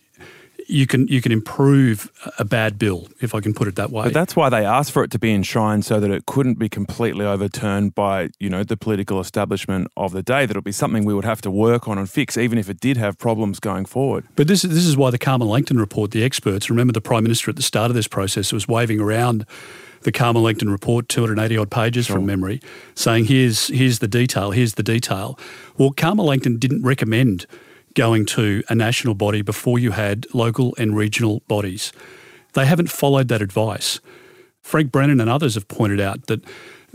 you 0.67 0.87
can 0.87 1.07
you 1.07 1.21
can 1.21 1.31
improve 1.31 2.11
a 2.39 2.45
bad 2.45 2.79
bill, 2.79 3.07
if 3.21 3.35
I 3.35 3.41
can 3.41 3.53
put 3.53 3.67
it 3.67 3.75
that 3.75 3.91
way. 3.91 4.05
But 4.05 4.13
that's 4.13 4.35
why 4.35 4.49
they 4.49 4.65
asked 4.65 4.91
for 4.91 5.03
it 5.03 5.11
to 5.11 5.19
be 5.19 5.33
enshrined 5.33 5.85
so 5.85 5.99
that 5.99 6.11
it 6.11 6.25
couldn't 6.25 6.59
be 6.59 6.69
completely 6.69 7.25
overturned 7.25 7.95
by, 7.95 8.29
you 8.39 8.49
know, 8.49 8.63
the 8.63 8.77
political 8.77 9.19
establishment 9.19 9.91
of 9.97 10.11
the 10.11 10.23
day. 10.23 10.45
That 10.45 10.51
it'll 10.51 10.61
be 10.61 10.71
something 10.71 11.05
we 11.05 11.13
would 11.13 11.25
have 11.25 11.41
to 11.41 11.51
work 11.51 11.87
on 11.87 11.97
and 11.97 12.09
fix, 12.09 12.37
even 12.37 12.57
if 12.57 12.69
it 12.69 12.79
did 12.79 12.97
have 12.97 13.17
problems 13.17 13.59
going 13.59 13.85
forward. 13.85 14.25
But 14.35 14.47
this, 14.47 14.61
this 14.61 14.85
is 14.85 14.97
why 14.97 15.09
the 15.09 15.17
Calma 15.17 15.45
Langton 15.45 15.79
report, 15.79 16.11
the 16.11 16.23
experts, 16.23 16.69
remember 16.69 16.93
the 16.93 17.01
Prime 17.01 17.23
Minister 17.23 17.49
at 17.49 17.55
the 17.55 17.63
start 17.63 17.91
of 17.91 17.95
this 17.95 18.07
process 18.07 18.51
was 18.53 18.67
waving 18.67 18.99
around 18.99 19.45
the 20.03 20.11
Calma 20.11 20.39
Langton 20.39 20.69
report, 20.69 21.09
280 21.09 21.57
odd 21.57 21.71
pages 21.71 22.05
sure. 22.05 22.17
from 22.17 22.25
memory, 22.25 22.61
saying 22.95 23.25
here's 23.25 23.67
here's 23.67 23.99
the 23.99 24.07
detail, 24.07 24.51
here's 24.51 24.75
the 24.75 24.83
detail. 24.83 25.39
Well, 25.77 25.91
Calma 25.91 26.23
Langton 26.23 26.57
didn't 26.57 26.83
recommend 26.83 27.45
going 27.95 28.25
to 28.25 28.63
a 28.69 28.75
national 28.75 29.13
body 29.15 29.41
before 29.41 29.79
you 29.79 29.91
had 29.91 30.25
local 30.33 30.75
and 30.77 30.95
regional 30.95 31.41
bodies. 31.47 31.91
They 32.53 32.65
haven't 32.65 32.89
followed 32.89 33.27
that 33.29 33.41
advice. 33.41 33.99
Frank 34.61 34.91
Brennan 34.91 35.19
and 35.19 35.29
others 35.29 35.55
have 35.55 35.67
pointed 35.67 35.99
out 35.99 36.27
that 36.27 36.43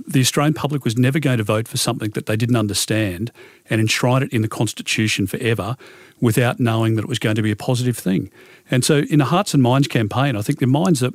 the 0.07 0.21
Australian 0.21 0.55
public 0.55 0.85
was 0.85 0.97
never 0.97 1.19
going 1.19 1.39
to 1.39 1.45
vote 1.45 1.67
for 1.67 1.77
something 1.77 2.11
that 2.11 2.27
they 2.27 2.37
didn't 2.37 2.57
understand 2.57 3.33
and 3.69 3.81
enshrine 3.81 4.23
it 4.23 4.33
in 4.33 4.43
the 4.43 4.49
Constitution 4.49 5.27
forever 5.27 5.77
without 6.21 6.61
knowing 6.61 6.95
that 6.95 7.03
it 7.03 7.09
was 7.09 7.19
going 7.19 7.35
to 7.35 7.43
be 7.43 7.51
a 7.51 7.57
positive 7.57 7.97
thing. 7.97 8.31
And 8.71 8.85
so, 8.85 8.99
in 9.11 9.21
a 9.21 9.25
Hearts 9.25 9.55
and 9.55 9.63
Minds 9.63 9.89
campaign, 9.89 10.37
I 10.37 10.43
think 10.43 10.61
the 10.61 10.67
minds 10.67 11.03
are, 11.03 11.13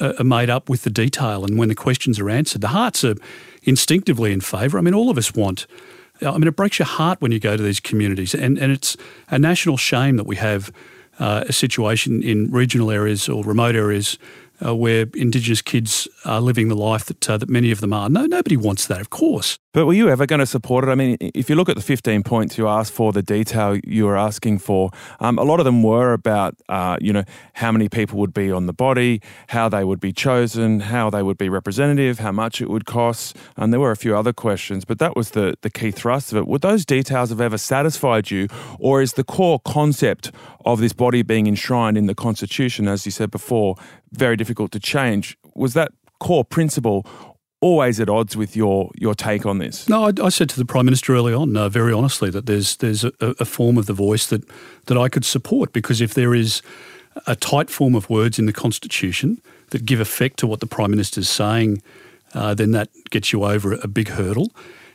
are 0.00 0.24
made 0.24 0.48
up 0.48 0.68
with 0.68 0.82
the 0.82 0.90
detail 0.90 1.44
and 1.44 1.58
when 1.58 1.68
the 1.68 1.74
questions 1.74 2.20
are 2.20 2.30
answered. 2.30 2.60
The 2.60 2.68
hearts 2.68 3.04
are 3.04 3.16
instinctively 3.64 4.32
in 4.32 4.40
favour. 4.40 4.78
I 4.78 4.80
mean, 4.80 4.94
all 4.94 5.10
of 5.10 5.18
us 5.18 5.34
want 5.34 5.66
I 6.22 6.32
mean, 6.32 6.48
it 6.48 6.56
breaks 6.56 6.78
your 6.78 6.86
heart 6.86 7.20
when 7.20 7.32
you 7.32 7.40
go 7.40 7.56
to 7.56 7.62
these 7.62 7.80
communities, 7.80 8.34
and, 8.34 8.58
and 8.58 8.72
it's 8.72 8.96
a 9.28 9.38
national 9.38 9.76
shame 9.76 10.16
that 10.16 10.26
we 10.26 10.36
have 10.36 10.72
uh, 11.18 11.44
a 11.48 11.52
situation 11.52 12.22
in 12.22 12.50
regional 12.50 12.90
areas 12.90 13.28
or 13.28 13.44
remote 13.44 13.76
areas 13.76 14.18
uh, 14.64 14.74
where 14.74 15.06
Indigenous 15.14 15.62
kids 15.62 16.08
are 16.24 16.40
living 16.40 16.68
the 16.68 16.76
life 16.76 17.04
that 17.06 17.28
uh, 17.28 17.36
that 17.36 17.48
many 17.48 17.70
of 17.70 17.80
them 17.80 17.92
are. 17.92 18.08
No, 18.08 18.26
nobody 18.26 18.56
wants 18.56 18.86
that, 18.86 19.00
of 19.00 19.10
course. 19.10 19.58
But 19.72 19.86
were 19.86 19.92
you 19.92 20.08
ever 20.08 20.26
going 20.26 20.40
to 20.40 20.46
support 20.46 20.82
it? 20.82 20.88
I 20.88 20.96
mean, 20.96 21.16
if 21.20 21.48
you 21.48 21.54
look 21.54 21.68
at 21.68 21.76
the 21.76 21.82
15 21.82 22.24
points 22.24 22.58
you 22.58 22.66
asked 22.66 22.92
for, 22.92 23.12
the 23.12 23.22
detail 23.22 23.78
you 23.84 24.04
were 24.04 24.16
asking 24.16 24.58
for, 24.58 24.90
um, 25.20 25.38
a 25.38 25.44
lot 25.44 25.60
of 25.60 25.64
them 25.64 25.84
were 25.84 26.12
about, 26.12 26.56
uh, 26.68 26.96
you 27.00 27.12
know, 27.12 27.22
how 27.52 27.70
many 27.70 27.88
people 27.88 28.18
would 28.18 28.34
be 28.34 28.50
on 28.50 28.66
the 28.66 28.72
body, 28.72 29.22
how 29.50 29.68
they 29.68 29.84
would 29.84 30.00
be 30.00 30.12
chosen, 30.12 30.80
how 30.80 31.08
they 31.08 31.22
would 31.22 31.38
be 31.38 31.48
representative, 31.48 32.18
how 32.18 32.32
much 32.32 32.60
it 32.60 32.68
would 32.68 32.84
cost. 32.84 33.36
And 33.56 33.72
there 33.72 33.78
were 33.78 33.92
a 33.92 33.96
few 33.96 34.16
other 34.16 34.32
questions, 34.32 34.84
but 34.84 34.98
that 34.98 35.14
was 35.14 35.30
the, 35.30 35.54
the 35.62 35.70
key 35.70 35.92
thrust 35.92 36.32
of 36.32 36.38
it. 36.38 36.48
Would 36.48 36.62
those 36.62 36.84
details 36.84 37.30
have 37.30 37.40
ever 37.40 37.56
satisfied 37.56 38.28
you? 38.32 38.48
Or 38.80 39.00
is 39.00 39.12
the 39.12 39.24
core 39.24 39.60
concept 39.60 40.32
of 40.64 40.80
this 40.80 40.92
body 40.92 41.22
being 41.22 41.46
enshrined 41.46 41.96
in 41.96 42.06
the 42.06 42.14
Constitution, 42.16 42.88
as 42.88 43.06
you 43.06 43.12
said 43.12 43.30
before, 43.30 43.76
very 44.12 44.36
difficult 44.36 44.49
to 44.54 44.80
change? 44.80 45.36
Was 45.54 45.74
that 45.74 45.92
core 46.18 46.44
principle 46.44 47.06
always 47.60 48.00
at 48.00 48.08
odds 48.08 48.36
with 48.36 48.56
your 48.56 48.90
your 48.96 49.14
take 49.14 49.46
on 49.46 49.58
this? 49.58 49.88
No, 49.88 50.06
I, 50.06 50.12
I 50.22 50.28
said 50.28 50.48
to 50.50 50.56
the 50.56 50.64
prime 50.64 50.84
minister 50.84 51.14
early 51.14 51.34
on, 51.34 51.56
uh, 51.56 51.68
very 51.68 51.92
honestly, 51.92 52.30
that 52.30 52.46
there's 52.46 52.76
there's 52.76 53.04
a, 53.04 53.12
a, 53.20 53.44
form 53.44 53.78
of 53.78 53.86
the 53.86 53.92
voice 53.92 54.26
that 54.26 54.44
that 54.86 54.96
I 54.96 55.08
could 55.08 55.24
support 55.24 55.72
because 55.72 56.00
if 56.00 56.14
there 56.14 56.34
is 56.34 56.62
a 57.26 57.36
tight 57.36 57.70
form 57.70 57.94
of 57.94 58.08
words 58.08 58.38
in 58.38 58.46
the 58.46 58.52
constitution 58.52 59.40
that 59.70 59.84
give 59.84 60.00
effect 60.00 60.38
to 60.38 60.46
what 60.46 60.60
the 60.60 60.66
prime 60.66 60.90
minister 60.90 61.20
is 61.20 61.28
saying, 61.28 61.82
uh, 62.34 62.54
then 62.54 62.72
that 62.72 62.88
gets 63.10 63.32
you 63.32 63.44
over 63.44 63.74
a 63.74 63.88
big 63.88 64.08
hurdle. 64.08 64.50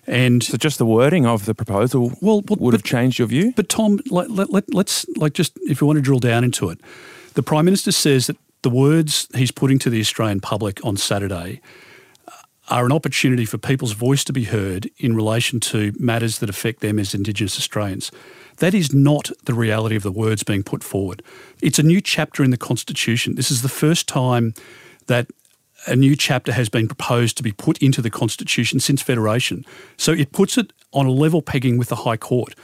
And 0.07 0.43
so, 0.43 0.57
just 0.57 0.77
the 0.77 0.85
wording 0.85 1.25
of 1.25 1.45
the 1.45 1.55
proposal 1.55 2.13
well, 2.21 2.41
would 2.47 2.59
but, 2.59 2.73
have 2.73 2.83
changed 2.83 3.17
your 3.17 3.27
view. 3.27 3.53
But 3.55 3.69
Tom, 3.69 3.99
let, 4.09 4.29
let, 4.29 4.73
let's 4.73 5.05
like 5.17 5.33
just 5.33 5.57
if 5.63 5.81
you 5.81 5.87
want 5.87 5.97
to 5.97 6.01
drill 6.01 6.19
down 6.19 6.43
into 6.43 6.69
it, 6.69 6.79
the 7.33 7.41
prime 7.41 7.65
minister 7.65 7.91
says 7.91 8.27
that 8.27 8.37
the 8.65 8.69
words 8.71 9.27
he's 9.35 9.51
putting 9.51 9.77
to 9.77 9.91
the 9.91 9.99
Australian 9.99 10.39
public 10.39 10.83
on 10.83 10.97
Saturday 10.97 11.61
are 12.67 12.83
an 12.83 12.91
opportunity 12.91 13.45
for 13.45 13.59
people's 13.59 13.91
voice 13.91 14.23
to 14.23 14.33
be 14.33 14.45
heard 14.45 14.89
in 14.97 15.15
relation 15.15 15.59
to 15.59 15.93
matters 15.99 16.39
that 16.39 16.49
affect 16.49 16.79
them 16.79 16.97
as 16.97 17.13
Indigenous 17.13 17.59
Australians. 17.59 18.11
That 18.57 18.73
is 18.73 18.91
not 18.91 19.29
the 19.43 19.53
reality 19.53 19.95
of 19.95 20.01
the 20.01 20.11
words 20.11 20.41
being 20.41 20.63
put 20.63 20.83
forward. 20.83 21.21
It's 21.61 21.77
a 21.77 21.83
new 21.83 22.01
chapter 22.01 22.43
in 22.43 22.49
the 22.49 22.57
Constitution. 22.57 23.35
This 23.35 23.51
is 23.51 23.61
the 23.61 23.69
first 23.69 24.07
time 24.07 24.55
that 25.05 25.27
a 25.85 25.95
new 25.95 26.15
chapter 26.15 26.51
has 26.51 26.67
been 26.67 26.87
proposed 26.87 27.37
to 27.37 27.43
be 27.43 27.51
put 27.51 27.77
into 27.83 28.01
the 28.01 28.09
Constitution 28.09 28.79
since 28.79 28.99
Federation. 28.99 29.63
So 29.95 30.11
it 30.11 30.31
puts 30.31 30.57
it 30.57 30.73
on 30.91 31.05
a 31.05 31.11
level 31.11 31.43
pegging 31.43 31.77
with 31.77 31.89
the 31.89 31.97
High 31.97 32.17
Court. 32.17 32.55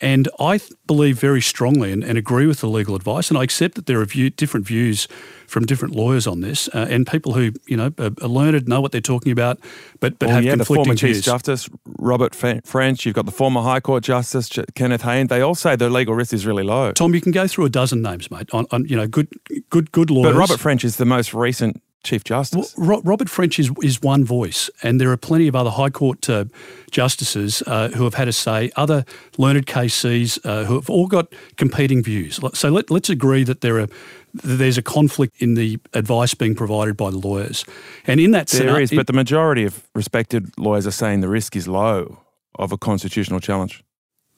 And 0.00 0.28
I 0.38 0.60
believe 0.86 1.18
very 1.18 1.40
strongly 1.40 1.90
and, 1.90 2.04
and, 2.04 2.16
agree 2.16 2.46
with 2.46 2.60
the 2.60 2.68
legal 2.68 2.94
advice, 2.94 3.30
and 3.30 3.38
I 3.38 3.42
accept 3.42 3.74
that 3.74 3.86
there 3.86 4.00
are 4.00 4.04
view, 4.04 4.30
different 4.30 4.64
views 4.64 5.08
from 5.48 5.66
different 5.66 5.96
lawyers 5.96 6.26
on 6.26 6.40
this, 6.40 6.68
uh, 6.68 6.86
and 6.88 7.04
people 7.04 7.32
who 7.32 7.50
you 7.66 7.76
know 7.76 7.92
are, 7.98 8.10
are, 8.22 8.28
learned, 8.28 8.68
know 8.68 8.80
what 8.80 8.92
they're 8.92 9.00
talking 9.00 9.32
about, 9.32 9.58
but 9.98 10.16
but 10.20 10.26
well, 10.26 10.36
have 10.36 10.44
yeah, 10.44 10.52
conflicting 10.52 10.58
the 10.58 10.84
former 10.84 10.94
views. 10.94 11.16
Chief 11.16 11.24
Justice 11.24 11.68
Robert 11.98 12.34
French, 12.34 13.06
you've 13.06 13.14
got 13.16 13.26
the 13.26 13.32
former 13.32 13.60
High 13.60 13.80
Court 13.80 14.04
Justice 14.04 14.50
Kenneth 14.76 15.02
Hayne. 15.02 15.26
They 15.26 15.40
all 15.40 15.56
say 15.56 15.74
the 15.74 15.90
legal 15.90 16.14
risk 16.14 16.32
is 16.32 16.46
really 16.46 16.62
low. 16.62 16.92
Tom, 16.92 17.12
you 17.12 17.20
can 17.20 17.32
go 17.32 17.48
through 17.48 17.64
a 17.64 17.70
dozen 17.70 18.00
names, 18.00 18.30
mate. 18.30 18.48
On, 18.52 18.66
on 18.70 18.84
you 18.84 18.96
know 18.96 19.08
good 19.08 19.28
good 19.70 19.90
good 19.90 20.10
lawyers. 20.10 20.32
But 20.32 20.38
Robert 20.38 20.60
French 20.60 20.84
is 20.84 20.96
the 20.96 21.06
most 21.06 21.34
recent 21.34 21.82
Chief 22.04 22.24
Justice. 22.24 22.74
Well, 22.76 23.02
Robert 23.02 23.28
French 23.28 23.58
is, 23.58 23.70
is 23.82 24.00
one 24.00 24.24
voice, 24.24 24.70
and 24.82 25.00
there 25.00 25.10
are 25.10 25.16
plenty 25.16 25.48
of 25.48 25.56
other 25.56 25.70
High 25.70 25.90
Court 25.90 26.28
uh, 26.30 26.44
justices 26.90 27.62
uh, 27.66 27.88
who 27.88 28.04
have 28.04 28.14
had 28.14 28.28
a 28.28 28.32
say, 28.32 28.70
other 28.76 29.04
learned 29.36 29.66
KCs 29.66 30.38
uh, 30.44 30.64
who 30.64 30.74
have 30.76 30.88
all 30.88 31.06
got 31.06 31.32
competing 31.56 32.02
views. 32.02 32.40
So 32.54 32.70
let, 32.70 32.90
let's 32.90 33.10
agree 33.10 33.44
that 33.44 33.60
there 33.60 33.80
are 33.80 33.88
there's 34.34 34.78
a 34.78 34.82
conflict 34.82 35.40
in 35.40 35.54
the 35.54 35.78
advice 35.94 36.34
being 36.34 36.54
provided 36.54 36.96
by 36.96 37.10
the 37.10 37.18
lawyers. 37.18 37.64
And 38.06 38.20
in 38.20 38.32
that 38.32 38.48
there 38.48 38.80
is, 38.80 38.90
but 38.90 39.06
the 39.06 39.12
majority 39.12 39.64
of 39.64 39.88
respected 39.94 40.52
lawyers 40.58 40.86
are 40.86 40.92
saying 40.92 41.20
the 41.20 41.28
risk 41.28 41.56
is 41.56 41.66
low 41.66 42.20
of 42.54 42.70
a 42.70 42.78
constitutional 42.78 43.40
challenge. 43.40 43.82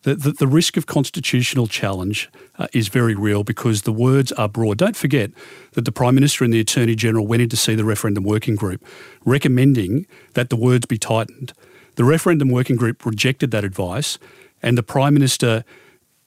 The, 0.02 0.14
the, 0.14 0.33
the, 0.33 0.47
risk 0.47 0.78
of 0.78 0.87
constitutional 0.87 1.66
challenge 1.66 2.30
uh, 2.59 2.69
is 2.73 2.88
very 2.88 3.14
real 3.14 3.45
because 3.45 3.83
the 3.83 3.92
words 3.92 4.33
are 4.33 4.49
broad. 4.49 4.78
Don't 4.78 4.97
forget 4.97 5.30
that 5.73 5.85
the 5.85 5.92
Prime 5.92 6.14
Minister 6.14 6.42
and 6.42 6.52
the 6.52 6.61
Attorney 6.61 6.95
General 6.95 7.26
went 7.26 7.42
in 7.42 7.50
to 7.50 7.57
see 7.57 7.75
the 7.75 7.85
referendum 7.85 8.25
working 8.25 8.57
group, 8.57 8.83
recommending 9.26 10.07
that 10.33 10.49
the 10.49 10.57
words 10.57 10.87
be 10.87 10.97
tightened. 10.97 11.52
The 11.97 12.04
referendum 12.04 12.49
working 12.49 12.76
group 12.76 13.04
rejected 13.04 13.50
that 13.50 13.62
advice, 13.62 14.19
and 14.62 14.78
the 14.78 14.83
Prime 14.83 15.12
Minister 15.12 15.64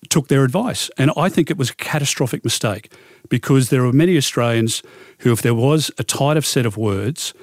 took 0.10 0.28
their 0.28 0.44
advice. 0.44 0.92
And 0.98 1.12
I 1.18 1.30
think 1.30 1.50
it 1.50 1.58
was 1.58 1.72
a 1.72 1.76
catastrophic 1.76 2.44
mistake 2.44 2.92
because 3.30 3.70
there 3.70 3.84
are 3.86 3.94
many 3.94 4.18
Australians 4.18 4.84
who, 5.20 5.32
if 5.32 5.42
there 5.42 5.56
was 5.56 5.90
a 5.98 6.04
tighter 6.04 6.42
set 6.42 6.68
of 6.68 6.78
words, 6.78 7.34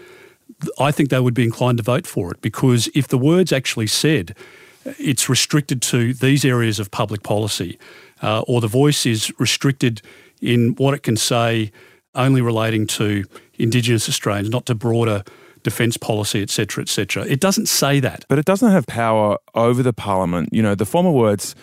I 0.79 0.93
think 0.93 1.11
they 1.11 1.21
would 1.21 1.35
be 1.35 1.45
inclined 1.45 1.79
to 1.79 1.85
vote 1.85 2.07
for 2.07 2.31
it 2.31 2.41
because 2.41 2.89
if 2.95 3.09
the 3.09 3.19
words 3.19 3.53
actually 3.53 3.87
said, 3.87 4.37
it's 4.85 5.29
restricted 5.29 5.83
to 5.83 6.15
these 6.15 6.45
areas 6.45 6.79
of 6.79 6.91
public 6.91 7.23
policy, 7.23 7.79
uh, 8.23 8.41
or 8.43 8.61
the 8.61 8.69
voice 8.69 9.07
is 9.07 9.33
restricted 9.39 10.03
in 10.41 10.75
what 10.77 10.95
it 10.95 11.03
can 11.03 11.17
say 11.17 11.71
only 12.15 12.41
relating 12.41 12.87
to 12.87 13.25
Indigenous 13.59 14.09
Australians, 14.09 14.51
not 14.51 14.67
to 14.67 14.75
broader 14.75 15.23
defence 15.63 15.97
policy, 15.97 16.43
etc., 16.43 16.83
etc. 16.83 17.25
It 17.25 17.41
doesn't 17.41 17.67
say 17.67 18.01
that. 18.01 18.25
But 18.29 18.39
it 18.39 18.47
doesn't 18.47 18.71
have 18.71 18.87
power 18.87 19.37
over 19.55 19.83
the 19.83 19.93
parliament. 19.93 20.49
You 20.53 20.63
know, 20.63 20.75
the 20.75 20.87
former 20.87 21.11
words 21.11 21.55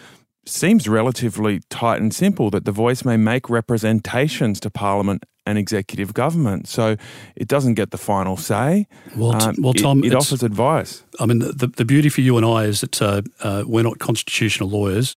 seems 0.46 0.88
relatively 0.88 1.62
tight 1.70 2.02
and 2.02 2.14
simple 2.14 2.50
that 2.52 2.66
the 2.66 2.72
voice 2.72 3.04
may 3.04 3.18
make 3.18 3.50
representations 3.50 4.60
to 4.62 4.70
parliament 4.70 5.24
and 5.48 5.58
executive 5.58 6.14
government. 6.14 6.68
So 6.68 6.98
it 7.36 7.48
doesn't 7.48 7.76
get 7.76 7.92
the 7.92 7.98
final 7.98 8.38
say. 8.38 8.88
Well, 9.16 9.42
um, 9.42 9.56
well 9.60 9.74
Tom, 9.74 10.04
it, 10.04 10.08
it 10.08 10.16
offers 10.16 10.44
advice. 10.44 11.04
I 11.20 11.26
mean, 11.26 11.40
the, 11.40 11.72
the 11.76 11.86
beauty 11.86 12.10
for 12.10 12.22
you 12.22 12.38
and 12.38 12.46
I 12.46 12.66
is 12.66 12.82
that 12.82 13.02
uh, 13.02 13.22
uh, 13.42 13.64
we're 13.66 13.84
not 13.84 14.00
constitutional 14.00 14.70
lawyers. 14.70 15.16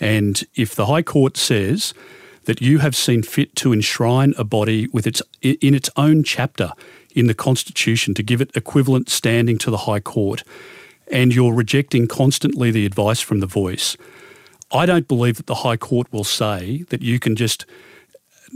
And 0.00 0.44
if 0.54 0.74
the 0.74 0.86
High 0.86 1.02
Court 1.02 1.36
says 1.36 1.94
that 2.44 2.60
you 2.60 2.78
have 2.78 2.96
seen 2.96 3.22
fit 3.22 3.54
to 3.56 3.72
enshrine 3.72 4.34
a 4.36 4.44
body 4.44 4.88
with 4.92 5.06
its 5.06 5.22
in 5.42 5.74
its 5.74 5.90
own 5.96 6.22
chapter 6.24 6.72
in 7.14 7.26
the 7.26 7.34
Constitution 7.34 8.14
to 8.14 8.22
give 8.22 8.40
it 8.40 8.50
equivalent 8.54 9.08
standing 9.08 9.58
to 9.58 9.70
the 9.70 9.78
High 9.78 10.00
Court, 10.00 10.44
and 11.10 11.34
you're 11.34 11.54
rejecting 11.54 12.06
constantly 12.06 12.70
the 12.70 12.86
advice 12.86 13.20
from 13.20 13.40
the 13.40 13.46
voice, 13.46 13.96
I 14.70 14.86
don't 14.86 15.08
believe 15.08 15.36
that 15.36 15.46
the 15.46 15.56
High 15.56 15.76
Court 15.76 16.12
will 16.12 16.24
say 16.24 16.84
that 16.90 17.02
you 17.02 17.18
can 17.18 17.36
just 17.36 17.66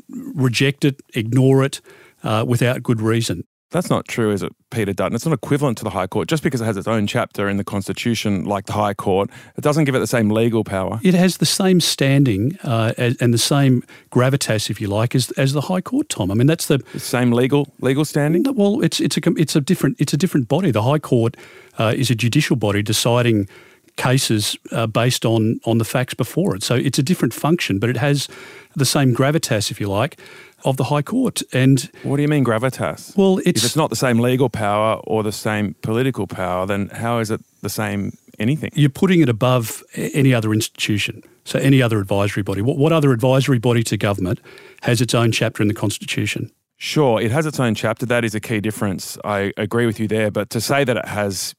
reject 0.09 0.85
it, 0.85 1.01
ignore 1.15 1.65
it 1.65 1.81
uh, 2.23 2.45
without 2.47 2.83
good 2.83 3.01
reason. 3.01 3.45
That's 3.73 3.89
not 3.89 4.07
true, 4.07 4.31
is 4.31 4.43
it, 4.43 4.53
Peter 4.71 4.93
Dutton? 4.93 5.15
It's 5.15 5.25
not 5.25 5.33
equivalent 5.33 5.79
to 5.79 5.85
the 5.85 5.91
High 5.91 6.07
Court. 6.07 6.29
Just 6.29 6.43
because 6.43 6.61
it 6.61 6.67
has 6.67 6.77
its 6.77 6.87
own 6.87 7.07
chapter 7.07 7.49
in 7.49 7.57
the 7.57 7.65
Constitution, 7.65 8.45
like 8.45 8.67
the 8.67 8.75
High 8.75 8.93
Court, 8.93 9.31
it 9.57 9.63
doesn't 9.63 9.85
give 9.85 9.95
it 9.95 9.99
the 9.99 10.07
same 10.07 10.29
legal 10.29 10.63
power. 10.63 11.01
It 11.03 11.15
has 11.15 11.39
the 11.39 11.47
same 11.47 11.81
standing 11.81 12.59
uh, 12.63 12.93
as, 12.99 13.17
and 13.17 13.33
the 13.33 13.39
same 13.39 13.83
gravitas, 14.11 14.69
if 14.69 14.79
you 14.79 14.89
like, 14.89 15.15
as, 15.15 15.31
as 15.33 15.55
the 15.55 15.63
High 15.63 15.81
Court. 15.81 16.11
Tom, 16.11 16.31
I 16.31 16.35
mean 16.35 16.47
that's 16.47 16.67
the, 16.67 16.79
the 16.93 17.01
same 17.01 17.33
legal 17.33 17.73
legal 17.81 18.05
standing. 18.05 18.45
Well, 18.55 18.83
it's 18.83 19.01
it's 19.01 19.17
a 19.17 19.21
it's 19.39 19.57
a 19.57 19.61
different 19.63 19.97
it's 19.99 20.13
a 20.13 20.19
different 20.19 20.49
body. 20.49 20.71
The 20.71 20.83
High 20.83 20.99
Court 20.99 21.35
uh, 21.79 21.95
is 21.97 22.11
a 22.11 22.15
judicial 22.15 22.57
body 22.57 22.83
deciding 22.83 23.49
cases 23.97 24.57
uh, 24.71 24.87
based 24.87 25.25
on 25.25 25.61
on 25.65 25.79
the 25.79 25.85
facts 25.85 26.15
before 26.15 26.57
it. 26.57 26.63
So 26.63 26.75
it's 26.75 26.99
a 26.99 27.03
different 27.03 27.35
function, 27.35 27.79
but 27.79 27.91
it 27.91 27.97
has 27.97 28.29
the 28.75 28.85
same 28.85 29.15
gravitas, 29.15 29.71
if 29.71 29.81
you 29.81 29.89
like, 29.89 30.19
of 30.65 30.77
the 30.77 30.85
High 30.85 31.03
Court. 31.03 31.43
And 31.53 31.91
what 32.03 32.17
do 32.17 32.23
you 32.23 32.29
mean 32.29 32.45
gravitas? 32.45 33.17
Well, 33.17 33.39
it's 33.39 33.61
if 33.61 33.65
it's 33.65 33.77
not 33.77 33.91
the 33.91 33.97
same 33.97 34.19
legal 34.19 34.49
power 34.49 35.01
or 35.05 35.23
the 35.23 35.33
same 35.33 35.75
political 35.83 36.27
power, 36.27 36.67
then 36.67 36.89
how 36.89 37.19
is 37.19 37.31
it 37.31 37.41
the 37.61 37.69
same 37.69 38.17
anything? 38.39 38.71
You're 38.75 38.91
putting 38.91 39.21
it 39.21 39.29
above 39.29 39.83
any 39.95 40.33
other 40.35 40.53
institution. 40.53 41.23
So 41.45 41.59
any 41.59 41.83
other 41.83 41.99
advisory 41.99 42.45
body. 42.45 42.63
What, 42.63 42.79
what 42.79 42.93
other 42.93 43.13
advisory 43.13 43.59
body 43.59 43.83
to 43.85 43.97
government 43.97 44.41
has 44.83 45.01
its 45.01 45.13
own 45.13 45.33
chapter 45.33 45.61
in 45.61 45.69
the 45.69 45.75
Constitution? 45.75 46.53
Sure, 46.77 47.21
it 47.21 47.33
has 47.33 47.47
its 47.47 47.59
own 47.59 47.75
chapter. 47.75 48.07
That 48.07 48.25
is 48.25 48.35
a 48.35 48.41
key 48.41 48.61
difference. 48.61 49.19
I 49.25 49.53
agree 49.57 49.87
with 49.87 49.99
you 49.99 50.09
there. 50.09 50.31
But 50.31 50.51
to 50.51 50.61
say 50.61 50.85
that 50.85 50.97
it 50.97 51.07
has 51.07 51.55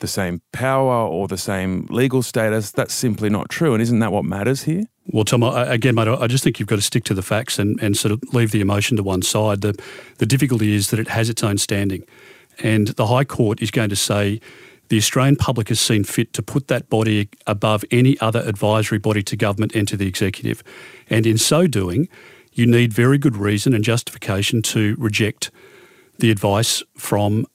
the 0.00 0.06
same 0.06 0.42
power 0.52 1.06
or 1.06 1.28
the 1.28 1.38
same 1.38 1.86
legal 1.90 2.22
status, 2.22 2.70
that's 2.70 2.94
simply 2.94 3.30
not 3.30 3.48
true. 3.48 3.74
And 3.74 3.82
isn't 3.82 4.00
that 4.00 4.12
what 4.12 4.24
matters 4.24 4.64
here? 4.64 4.84
Well, 5.06 5.24
Tom, 5.24 5.42
again, 5.42 5.94
mate, 5.94 6.08
I 6.08 6.26
just 6.26 6.42
think 6.42 6.58
you've 6.58 6.68
got 6.68 6.76
to 6.76 6.82
stick 6.82 7.04
to 7.04 7.14
the 7.14 7.22
facts 7.22 7.58
and, 7.58 7.80
and 7.82 7.96
sort 7.96 8.12
of 8.12 8.22
leave 8.34 8.50
the 8.50 8.60
emotion 8.60 8.96
to 8.96 9.02
one 9.02 9.22
side. 9.22 9.60
The, 9.60 9.78
the 10.18 10.26
difficulty 10.26 10.74
is 10.74 10.90
that 10.90 10.98
it 10.98 11.08
has 11.08 11.28
its 11.28 11.42
own 11.42 11.58
standing. 11.58 12.04
And 12.62 12.88
the 12.88 13.06
High 13.06 13.24
Court 13.24 13.60
is 13.60 13.70
going 13.70 13.90
to 13.90 13.96
say 13.96 14.40
the 14.88 14.96
Australian 14.98 15.36
public 15.36 15.68
has 15.68 15.80
seen 15.80 16.04
fit 16.04 16.32
to 16.34 16.42
put 16.42 16.68
that 16.68 16.88
body 16.88 17.28
above 17.46 17.84
any 17.90 18.18
other 18.20 18.40
advisory 18.40 18.98
body 18.98 19.22
to 19.22 19.36
government 19.36 19.74
and 19.74 19.86
to 19.88 19.96
the 19.96 20.06
executive. 20.06 20.62
And 21.10 21.26
in 21.26 21.38
so 21.38 21.66
doing, 21.66 22.08
you 22.52 22.66
need 22.66 22.92
very 22.92 23.18
good 23.18 23.36
reason 23.36 23.74
and 23.74 23.84
justification 23.84 24.62
to 24.62 24.96
reject 24.98 25.50
the 26.18 26.30
advice 26.30 26.82
from 26.96 27.46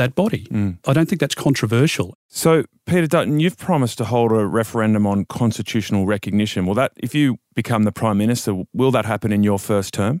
that 0.00 0.14
body. 0.14 0.46
Mm. 0.50 0.78
I 0.86 0.92
don't 0.92 1.08
think 1.08 1.20
that's 1.20 1.34
controversial. 1.34 2.14
So, 2.28 2.64
Peter 2.86 3.06
Dutton, 3.06 3.38
you've 3.38 3.58
promised 3.58 3.98
to 3.98 4.04
hold 4.04 4.32
a 4.32 4.46
referendum 4.46 5.06
on 5.06 5.24
constitutional 5.26 6.06
recognition. 6.06 6.66
Will 6.66 6.74
that, 6.74 6.92
if 6.96 7.14
you 7.14 7.38
become 7.54 7.84
the 7.84 7.92
Prime 7.92 8.18
Minister, 8.18 8.64
will 8.72 8.90
that 8.90 9.04
happen 9.04 9.32
in 9.32 9.42
your 9.42 9.58
first 9.58 9.94
term? 9.94 10.20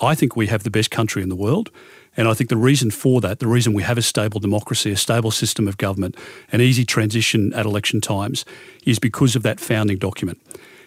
I 0.00 0.14
think 0.14 0.34
we 0.36 0.48
have 0.48 0.64
the 0.64 0.70
best 0.70 0.90
country 0.90 1.22
in 1.22 1.28
the 1.28 1.36
world. 1.36 1.70
And 2.16 2.28
I 2.28 2.34
think 2.34 2.50
the 2.50 2.56
reason 2.56 2.90
for 2.90 3.20
that, 3.20 3.38
the 3.38 3.46
reason 3.46 3.72
we 3.72 3.82
have 3.82 3.98
a 3.98 4.02
stable 4.02 4.40
democracy, 4.40 4.90
a 4.90 4.96
stable 4.96 5.30
system 5.30 5.66
of 5.68 5.78
government, 5.78 6.16
an 6.52 6.60
easy 6.60 6.84
transition 6.84 7.52
at 7.54 7.66
election 7.66 8.00
times, 8.00 8.44
is 8.84 8.98
because 8.98 9.34
of 9.36 9.42
that 9.42 9.60
founding 9.60 9.98
document. 9.98 10.40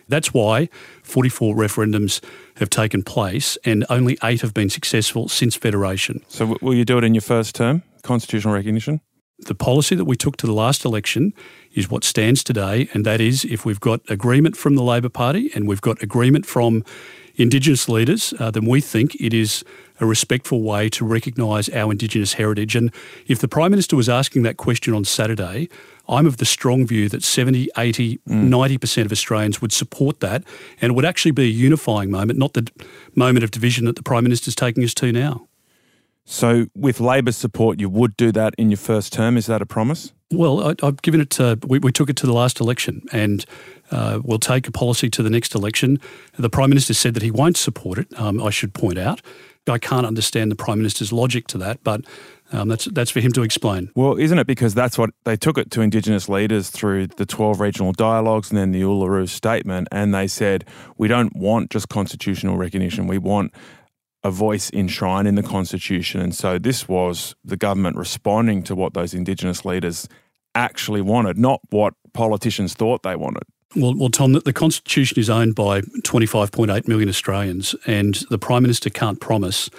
That's 0.08 0.34
why 0.34 0.70
44 1.04 1.56
referendums 1.56 2.24
have 2.56 2.70
taken 2.70 3.04
place 3.04 3.58
and 3.66 3.86
only 3.90 4.18
eight 4.24 4.42
have 4.42 4.54
been 4.54 4.70
successful 4.70 5.28
since 5.28 5.56
Federation. 5.56 6.24
So, 6.28 6.58
will 6.62 6.74
you 6.74 6.86
do 6.86 6.98
it 6.98 7.04
in 7.04 7.14
your 7.14 7.22
first 7.22 7.56
term, 7.56 7.84
constitutional 8.04 8.54
recognition? 8.54 9.02
The 9.40 9.56
policy 9.56 9.96
that 9.96 10.06
we 10.06 10.16
took 10.16 10.38
to 10.38 10.48
the 10.48 10.54
last 10.54 10.84
election 10.84 11.32
is 11.74 11.92
what 11.92 12.04
stands 12.04 12.44
today, 12.44 12.90
and 12.94 13.06
that 13.06 13.22
is 13.22 13.46
if 13.46 13.66
we've 13.66 13.80
got 13.80 14.02
agreement 14.10 14.58
from 14.58 14.76
the 14.76 14.82
Labor 14.82 15.10
Party 15.10 15.52
and 15.54 15.68
we've 15.68 15.82
got 15.82 16.02
agreement 16.02 16.48
from 16.48 16.84
Indigenous 17.36 17.88
leaders, 17.88 18.34
uh, 18.40 18.50
then 18.50 18.66
we 18.66 18.82
think 18.82 19.14
it 19.16 19.36
is 19.36 19.64
a 20.00 20.08
respectful 20.08 20.64
way 20.64 20.90
to 20.90 21.06
recognise 21.06 21.70
our 21.70 21.92
Indigenous 21.92 22.34
heritage. 22.34 22.76
And 22.76 22.92
if 23.28 23.38
the 23.38 23.48
Prime 23.48 23.70
Minister 23.70 23.96
was 23.96 24.10
asking 24.10 24.42
that 24.44 24.58
question 24.58 24.96
on 24.96 25.06
Saturday, 25.06 25.70
I'm 26.10 26.26
of 26.26 26.38
the 26.38 26.46
strong 26.46 26.86
view 26.86 27.10
that 27.10 27.24
70, 27.24 27.70
80, 27.78 28.20
mm. 28.20 28.48
90% 28.50 29.06
of 29.06 29.12
Australians 29.12 29.62
would 29.62 29.72
support 29.72 30.20
that. 30.22 30.44
And 30.82 30.92
it 30.92 30.96
would 30.96 31.06
actually 31.06 31.32
be 31.32 31.44
a 31.44 31.48
unifying 31.48 32.12
moment, 32.12 32.40
not 32.40 32.54
the 32.54 32.70
moment 33.16 33.44
of 33.44 33.52
division 33.52 33.86
that 33.86 33.96
the 33.96 34.04
Prime 34.04 34.24
Minister 34.24 34.50
is 34.50 34.56
taking 34.56 34.84
us 34.84 34.94
to 34.96 35.12
now. 35.12 35.48
So, 36.30 36.66
with 36.76 37.00
Labor 37.00 37.32
support, 37.32 37.80
you 37.80 37.88
would 37.88 38.18
do 38.18 38.34
that 38.34 38.54
in 38.58 38.70
your 38.70 38.78
first 38.78 39.14
term. 39.14 39.38
Is 39.38 39.46
that 39.46 39.62
a 39.62 39.66
promise? 39.66 40.12
Well, 40.30 40.62
I, 40.62 40.86
have 40.86 41.02
given 41.02 41.22
it. 41.22 41.30
To, 41.32 41.58
we, 41.66 41.80
we, 41.80 41.94
took 41.94 42.10
it 42.10 42.18
to 42.18 42.26
the 42.26 42.34
last 42.34 42.60
election, 42.60 43.02
and 43.14 43.46
uh, 43.92 44.20
we'll 44.22 44.38
take 44.38 44.68
a 44.68 44.72
policy 44.72 45.10
to 45.10 45.24
the 45.24 45.30
next 45.30 45.56
election. 45.56 46.02
The 46.38 46.50
Prime 46.50 46.70
Minister 46.70 46.94
said 46.94 47.14
that 47.14 47.24
he 47.24 47.32
won't 47.32 47.56
support 47.56 47.98
it. 47.98 48.08
Um, 48.20 48.44
I 48.44 48.50
should 48.50 48.74
point 48.74 48.98
out, 48.98 49.22
I 49.70 49.78
can't 49.78 50.06
understand 50.06 50.52
the 50.52 50.58
Prime 50.58 50.80
Minister's 50.80 51.14
logic 51.14 51.48
to 51.48 51.58
that, 51.60 51.82
but 51.84 52.02
um, 52.52 52.70
that's 52.70 52.86
that's 52.86 53.12
for 53.12 53.20
him 53.20 53.32
to 53.34 53.44
explain. 53.44 53.92
Well, 53.96 54.18
isn't 54.18 54.38
it 54.40 54.48
because 54.48 54.74
that's 54.74 54.98
what 54.98 55.10
they 55.26 55.36
took 55.36 55.58
it 55.58 55.72
to 55.72 55.82
Indigenous 55.82 56.30
leaders 56.30 56.70
through 56.70 57.08
the 57.08 57.26
12 57.26 57.60
regional 57.60 57.92
dialogues 57.92 58.50
and 58.50 58.58
then 58.58 58.72
the 58.72 58.82
Uluru 58.82 59.28
Statement, 59.28 59.88
and 59.92 60.14
they 60.14 60.28
said, 60.28 60.66
we 60.98 61.08
don't 61.08 61.36
want 61.36 61.72
just 61.72 61.90
constitutional 61.90 62.58
recognition, 62.58 63.08
we 63.08 63.18
want 63.18 63.54
a 64.24 64.32
voice 64.32 64.72
enshrined 64.72 65.28
in 65.28 65.36
the 65.36 65.44
Constitution. 65.44 66.22
And 66.22 66.34
so 66.34 66.58
this 66.58 66.88
was 66.88 67.36
the 67.44 67.58
government 67.58 67.98
responding 67.98 68.64
to 68.64 68.76
what 68.76 68.94
those 68.94 69.14
Indigenous 69.14 69.64
leaders 69.64 70.08
actually 70.56 71.02
wanted, 71.02 71.38
not 71.38 71.62
what 71.70 71.94
politicians 72.14 72.74
thought 72.74 73.04
they 73.04 73.16
wanted. 73.16 73.44
Well, 73.76 73.94
well, 73.96 74.10
Tom, 74.10 74.34
the 74.34 74.54
Constitution 74.54 75.20
is 75.20 75.30
owned 75.30 75.54
by 75.54 75.82
25.8 75.82 76.88
million 76.88 77.10
Australians, 77.10 77.76
and 77.86 78.16
the 78.30 78.40
Prime 78.40 78.64
Minister 78.64 78.90
can't 78.90 79.20
promise 79.20 79.70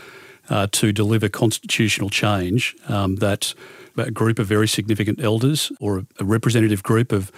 uh, 0.50 0.66
to 0.72 0.92
deliver 0.92 1.28
constitutional 1.28 2.10
change 2.10 2.74
um, 2.88 3.16
that 3.16 3.54
a 3.96 4.10
group 4.10 4.38
of 4.38 4.46
very 4.46 4.68
significant 4.68 5.20
elders 5.20 5.72
or 5.80 6.04
a 6.20 6.24
representative 6.24 6.82
group 6.82 7.12
of 7.12 7.32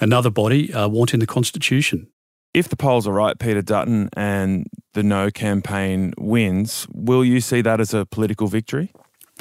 another 0.00 0.30
body 0.30 0.72
uh, 0.72 0.88
want 0.88 1.12
in 1.12 1.20
the 1.20 1.26
Constitution. 1.26 2.08
If 2.54 2.68
the 2.68 2.76
polls 2.76 3.06
are 3.06 3.12
right, 3.12 3.38
Peter 3.38 3.60
Dutton, 3.60 4.08
and 4.14 4.66
the 4.94 5.02
No 5.02 5.30
campaign 5.30 6.14
wins, 6.16 6.86
will 6.90 7.22
you 7.22 7.40
see 7.42 7.60
that 7.60 7.80
as 7.80 7.92
a 7.92 8.06
political 8.06 8.46
victory? 8.46 8.92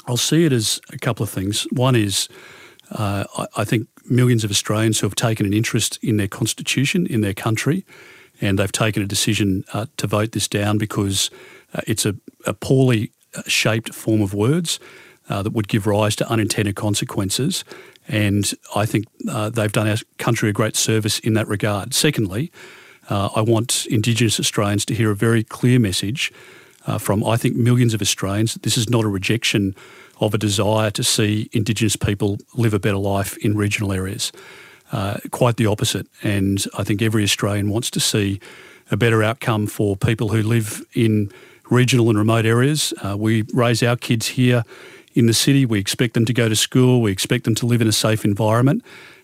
I'll 0.05 0.17
see 0.17 0.43
it 0.43 0.51
as 0.51 0.81
a 0.91 0.97
couple 0.97 1.23
of 1.23 1.29
things. 1.29 1.65
One 1.71 1.95
is 1.95 2.27
uh, 2.91 3.23
I, 3.55 3.63
think 3.63 3.87
millions 4.09 4.43
of 4.43 4.51
Australians 4.51 4.99
who 4.99 5.07
have 5.07 5.15
taken 5.15 5.45
an 5.45 5.53
interest 5.53 5.97
in 6.03 6.17
their 6.17 6.27
constitution, 6.27 7.07
in 7.07 7.21
their 7.21 7.33
country, 7.33 7.85
and 8.41 8.59
they've 8.59 8.71
taken 8.71 9.01
a 9.01 9.07
decision 9.07 9.63
uh, 9.73 9.85
to 9.97 10.07
vote 10.07 10.33
this 10.33 10.47
down 10.47 10.77
because 10.77 11.31
uh, 11.73 11.81
it's 11.87 12.05
a, 12.05 12.15
a, 12.45 12.53
poorly 12.53 13.11
shaped 13.47 13.93
form 13.93 14.21
of 14.21 14.33
words 14.33 14.79
uh, 15.29 15.41
that 15.41 15.53
would 15.53 15.67
give 15.67 15.87
rise 15.87 16.15
to 16.17 16.29
unintended 16.29 16.75
consequences. 16.75 17.63
And 18.07 18.51
I 18.75 18.85
think 18.85 19.05
uh, 19.29 19.49
they've 19.49 19.71
done 19.71 19.87
our 19.87 19.97
country 20.17 20.49
a 20.49 20.53
great 20.53 20.75
service 20.75 21.19
in 21.19 21.33
that 21.33 21.47
regard. 21.47 21.93
Secondly, 21.93 22.51
uh, 23.09 23.29
I 23.35 23.41
want 23.41 23.85
Indigenous 23.87 24.39
Australians 24.39 24.85
to 24.85 24.95
hear 24.95 25.11
a 25.11 25.15
very 25.15 25.43
clear 25.43 25.79
message 25.79 26.31
from, 26.99 27.23
I 27.23 27.35
think, 27.35 27.55
millions 27.55 27.95
of 27.95 28.01
Australians 28.01 28.53
that 28.53 28.61
this 28.61 28.77
is 28.77 28.89
not 28.91 29.05
a 29.05 29.07
rejection 29.07 29.73
of 30.19 30.35
a 30.35 30.37
desire 30.37 30.91
to 30.91 31.03
see 31.03 31.49
Indigenous 31.51 31.95
people 31.95 32.37
live 32.53 32.75
a 32.75 32.79
better 32.79 32.97
life 32.97 33.37
in 33.37 33.57
regional 33.57 33.91
areas. 33.91 34.31
Uh, 34.91 35.17
quite 35.31 35.57
the 35.57 35.65
opposite. 35.65 36.07
And 36.21 36.63
I 36.77 36.83
think 36.83 37.01
every 37.01 37.23
Australian 37.23 37.69
wants 37.69 37.89
to 37.91 37.99
see 37.99 38.39
a 38.91 38.95
better 38.95 39.23
outcome 39.23 39.65
for 39.65 39.97
people 39.97 40.29
who 40.29 40.43
live 40.43 40.85
in 40.93 41.31
regional 41.69 42.09
and 42.09 42.17
remote 42.17 42.45
areas. 42.45 42.93
Uh, 43.03 43.15
we 43.17 43.43
raise 43.53 43.81
our 43.83 43.95
kids 43.95 44.29
here 44.29 44.63
in 45.13 45.27
the 45.27 45.33
city. 45.33 45.65
We 45.65 45.79
expect 45.79 46.13
them 46.13 46.25
to 46.25 46.33
go 46.33 46.49
to 46.49 46.55
school. 46.55 47.01
We 47.01 47.11
expect 47.11 47.45
them 47.45 47.55
to 47.55 47.65
live 47.65 47.81
in 47.81 47.87
a 47.87 47.91
safe 47.93 48.25
environment. 48.25 48.83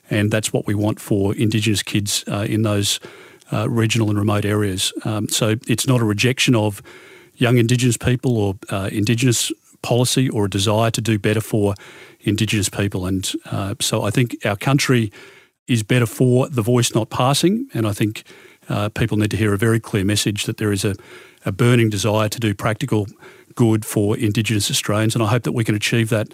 And 0.10 0.32
that's 0.32 0.52
what 0.52 0.66
we 0.68 0.76
want 0.76 1.00
for 1.00 1.36
Indigenous 1.36 1.84
kids 1.84 2.24
uh, 2.28 2.46
in 2.50 2.64
those 2.64 3.00
uh, 3.52 3.70
regional 3.70 4.10
and 4.10 4.18
remote 4.18 4.46
areas. 4.46 4.94
Um, 5.06 5.28
so 5.30 5.56
it's 5.68 5.88
not 5.88 6.02
a 6.02 6.06
rejection 6.06 6.56
of 6.56 6.82
young 7.36 7.58
Indigenous 7.58 7.98
people 7.98 8.38
or 8.38 8.56
uh, 8.70 8.90
Indigenous 8.92 9.52
policy 9.82 10.30
or 10.30 10.46
a 10.46 10.50
desire 10.50 10.92
to 10.92 11.02
do 11.02 11.18
better 11.18 11.42
for 11.42 11.76
Indigenous 12.22 12.70
people. 12.70 13.06
And 13.06 13.32
uh, 13.46 13.76
so 13.80 14.04
I 14.04 14.12
think 14.12 14.38
our 14.46 14.56
country 14.56 15.12
is 15.68 15.84
better 15.84 16.06
for 16.06 16.50
the 16.50 16.62
voice 16.62 16.94
not 16.94 17.10
passing. 17.10 17.68
And 17.74 17.88
I 17.88 17.94
think 17.94 18.24
uh, 18.70 18.90
people 18.90 19.18
need 19.18 19.32
to 19.32 19.38
hear 19.38 19.54
a 19.54 19.58
very 19.58 19.80
clear 19.80 20.06
message 20.06 20.46
that 20.46 20.58
there 20.58 20.72
is 20.72 20.86
a, 20.86 20.96
a 21.46 21.52
burning 21.52 21.90
desire 21.90 22.30
to 22.30 22.40
do 22.40 22.54
practical 22.54 23.08
good 23.56 23.86
for 23.86 24.18
Indigenous 24.18 24.70
Australians. 24.70 25.16
And 25.16 25.24
I 25.24 25.28
hope 25.28 25.44
that 25.44 25.52
we 25.52 25.64
can 25.64 25.76
achieve 25.76 26.10
that 26.10 26.28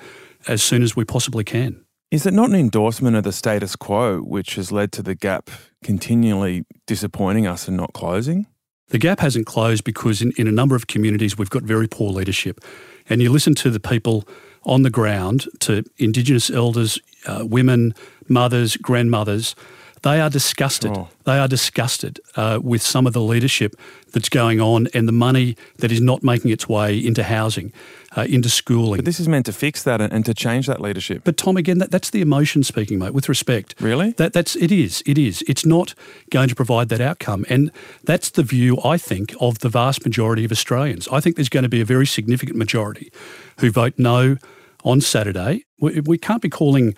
as 0.47 0.61
soon 0.61 0.83
as 0.83 0.95
we 0.95 1.05
possibly 1.05 1.43
can. 1.43 1.83
Is 2.09 2.25
it 2.25 2.33
not 2.33 2.49
an 2.49 2.55
endorsement 2.55 3.17
of 3.17 3.23
the 3.23 3.33
status 3.33 3.75
quo 3.75 4.19
which 4.19 4.55
has 4.55 4.71
led 4.71 4.91
to 4.93 5.01
the 5.01 5.15
gap 5.15 5.49
continually 5.83 6.65
disappointing 6.85 7.45
us 7.45 7.67
and 7.67 7.75
not 7.75 7.93
closing? 7.93 8.47
The 8.89 8.97
gap 8.97 9.19
hasn't 9.19 9.45
closed 9.45 9.83
because 9.83 10.21
in, 10.21 10.31
in 10.37 10.47
a 10.47 10.51
number 10.51 10.75
of 10.75 10.87
communities 10.87 11.37
we've 11.37 11.49
got 11.49 11.63
very 11.63 11.87
poor 11.87 12.11
leadership 12.11 12.63
and 13.09 13.21
you 13.21 13.29
listen 13.29 13.55
to 13.55 13.69
the 13.69 13.81
people 13.81 14.25
on 14.63 14.83
the 14.83 14.89
ground, 14.89 15.47
to 15.59 15.83
Indigenous 15.97 16.49
elders, 16.49 16.99
uh, 17.25 17.45
women, 17.45 17.93
mothers, 18.27 18.77
grandmothers, 18.77 19.55
They 20.03 20.21
are 20.21 20.29
disgusted. 20.29 20.93
Sure. 20.95 21.09
They 21.25 21.37
are 21.39 21.47
disgusted 21.47 22.19
uh, 22.35 22.59
with 22.61 22.81
some 22.81 23.07
of 23.07 23.13
the 23.13 23.21
leadership 23.21 23.75
that's 24.13 24.29
going 24.29 24.61
on 24.61 24.87
and 24.93 25.07
the 25.07 25.11
money 25.13 25.57
that 25.77 25.91
is 25.91 26.01
not 26.01 26.23
making 26.23 26.51
its 26.51 26.69
way 26.69 26.97
into 26.97 27.23
housing, 27.23 27.73
uh, 28.15 28.21
into 28.21 28.49
schooling. 28.49 28.97
But 28.97 29.05
this 29.05 29.19
is 29.19 29.27
meant 29.27 29.45
to 29.47 29.53
fix 29.53 29.83
that 29.83 29.99
and, 29.99 30.13
and 30.13 30.25
to 30.25 30.33
change 30.33 30.67
that 30.67 30.79
leadership. 30.81 31.23
But 31.23 31.37
Tom, 31.37 31.57
again, 31.57 31.79
that, 31.79 31.91
that's 31.91 32.09
the 32.09 32.21
emotion 32.21 32.63
speaking, 32.63 32.99
mate. 32.99 33.13
With 33.13 33.27
respect, 33.27 33.75
Really? 33.79 34.11
that 34.11 34.33
that's 34.33 34.55
it 34.55 34.71
is 34.71 35.03
it 35.05 35.17
is. 35.17 35.43
It's 35.47 35.65
not 35.65 35.93
going 36.29 36.49
to 36.49 36.55
provide 36.55 36.89
that 36.89 37.01
outcome, 37.01 37.45
and 37.49 37.71
that's 38.03 38.29
the 38.29 38.43
view 38.43 38.79
I 38.83 38.97
think 38.97 39.33
of 39.41 39.59
the 39.59 39.69
vast 39.69 40.05
majority 40.05 40.45
of 40.45 40.51
Australians. 40.51 41.07
I 41.11 41.19
think 41.19 41.35
there's 41.35 41.49
going 41.49 41.63
to 41.63 41.69
be 41.69 41.81
a 41.81 41.85
very 41.85 42.05
significant 42.05 42.57
majority 42.57 43.11
who 43.59 43.71
vote 43.71 43.93
no 43.97 44.37
on 44.83 45.01
Saturday. 45.01 45.65
We, 45.79 45.99
we 46.01 46.17
can't 46.17 46.41
be 46.41 46.49
calling 46.49 46.95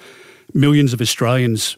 millions 0.53 0.93
of 0.93 1.01
Australians. 1.01 1.75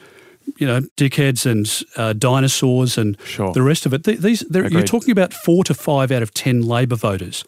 You 0.57 0.67
know, 0.67 0.81
dickheads 0.97 1.45
and 1.45 1.67
uh, 1.97 2.13
dinosaurs 2.13 2.97
and 2.97 3.17
Sure. 3.25 3.51
the 3.53 3.61
rest 3.61 3.85
of 3.85 3.93
it. 3.93 4.03
Th- 4.03 4.19
These, 4.19 4.41
they're- 4.49 4.67
you're 4.67 4.83
talking 4.83 5.11
about 5.11 5.33
four 5.33 5.63
to 5.65 5.73
five 5.73 6.11
out 6.11 6.21
of 6.23 6.33
ten 6.33 6.61
Labor 6.61 6.95
voters 6.95 7.43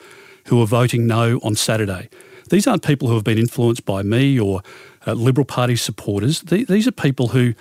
who 0.47 0.61
are 0.61 0.65
voting 0.67 1.07
no 1.07 1.39
on 1.43 1.55
Saturday. 1.55 2.09
These 2.49 2.67
aren't 2.67 2.83
people 2.83 3.07
who 3.07 3.15
have 3.15 3.23
been 3.23 3.37
influenced 3.37 3.85
by 3.85 4.03
me 4.03 4.39
or 4.39 4.61
uh, 5.07 5.13
Liberal 5.13 5.45
Party 5.45 5.75
supporters. 5.75 6.41
The- 6.41 6.65
these 6.65 6.87
are 6.87 6.91
people 6.91 7.29
who, 7.29 7.53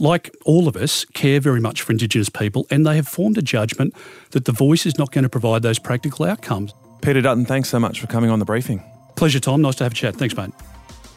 like 0.00 0.34
all 0.44 0.66
of 0.68 0.76
us, 0.76 1.04
care 1.14 1.38
very 1.40 1.60
much 1.60 1.82
for 1.82 1.92
Indigenous 1.92 2.28
people 2.28 2.66
and 2.70 2.84
they 2.86 2.96
have 2.96 3.06
formed 3.08 3.38
a 3.38 3.42
judgment 3.42 3.94
that 4.32 4.44
the 4.44 4.52
voice 4.52 4.84
is 4.86 4.98
not 4.98 5.12
going 5.12 5.22
to 5.24 5.28
provide 5.30 5.62
those 5.62 5.78
practical 5.78 6.26
outcomes. 6.26 6.74
Peter 7.02 7.20
Dutton, 7.20 7.44
thanks 7.44 7.68
so 7.68 7.78
much 7.78 8.00
for 8.00 8.06
coming 8.08 8.30
on 8.30 8.38
the 8.40 8.44
briefing. 8.44 8.82
Pleasure, 9.16 9.38
Tom. 9.40 9.62
Nice 9.62 9.76
to 9.76 9.84
have 9.84 9.92
a 9.92 9.94
chat. 9.94 10.16
Thanks, 10.16 10.36
mate. 10.36 10.50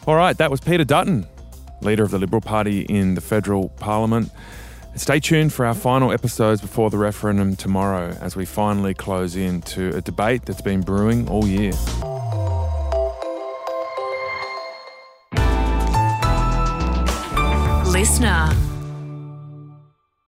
All 0.07 0.15
right, 0.15 0.37
that 0.37 0.49
was 0.51 0.59
Peter 0.59 0.83
Dutton, 0.85 1.25
leader 1.81 2.03
of 2.03 2.11
the 2.11 2.19
Liberal 2.19 2.41
Party 2.41 2.81
in 2.81 3.15
the 3.15 3.21
federal 3.21 3.69
parliament. 3.69 4.31
Stay 4.95 5.19
tuned 5.19 5.53
for 5.53 5.65
our 5.65 5.73
final 5.73 6.11
episodes 6.11 6.61
before 6.61 6.89
the 6.89 6.97
referendum 6.97 7.55
tomorrow 7.55 8.17
as 8.19 8.35
we 8.35 8.45
finally 8.45 8.93
close 8.93 9.35
in 9.35 9.61
to 9.61 9.95
a 9.95 10.01
debate 10.01 10.45
that's 10.45 10.61
been 10.61 10.81
brewing 10.81 11.29
all 11.29 11.47
year. 11.47 11.71
Listener. 17.85 18.68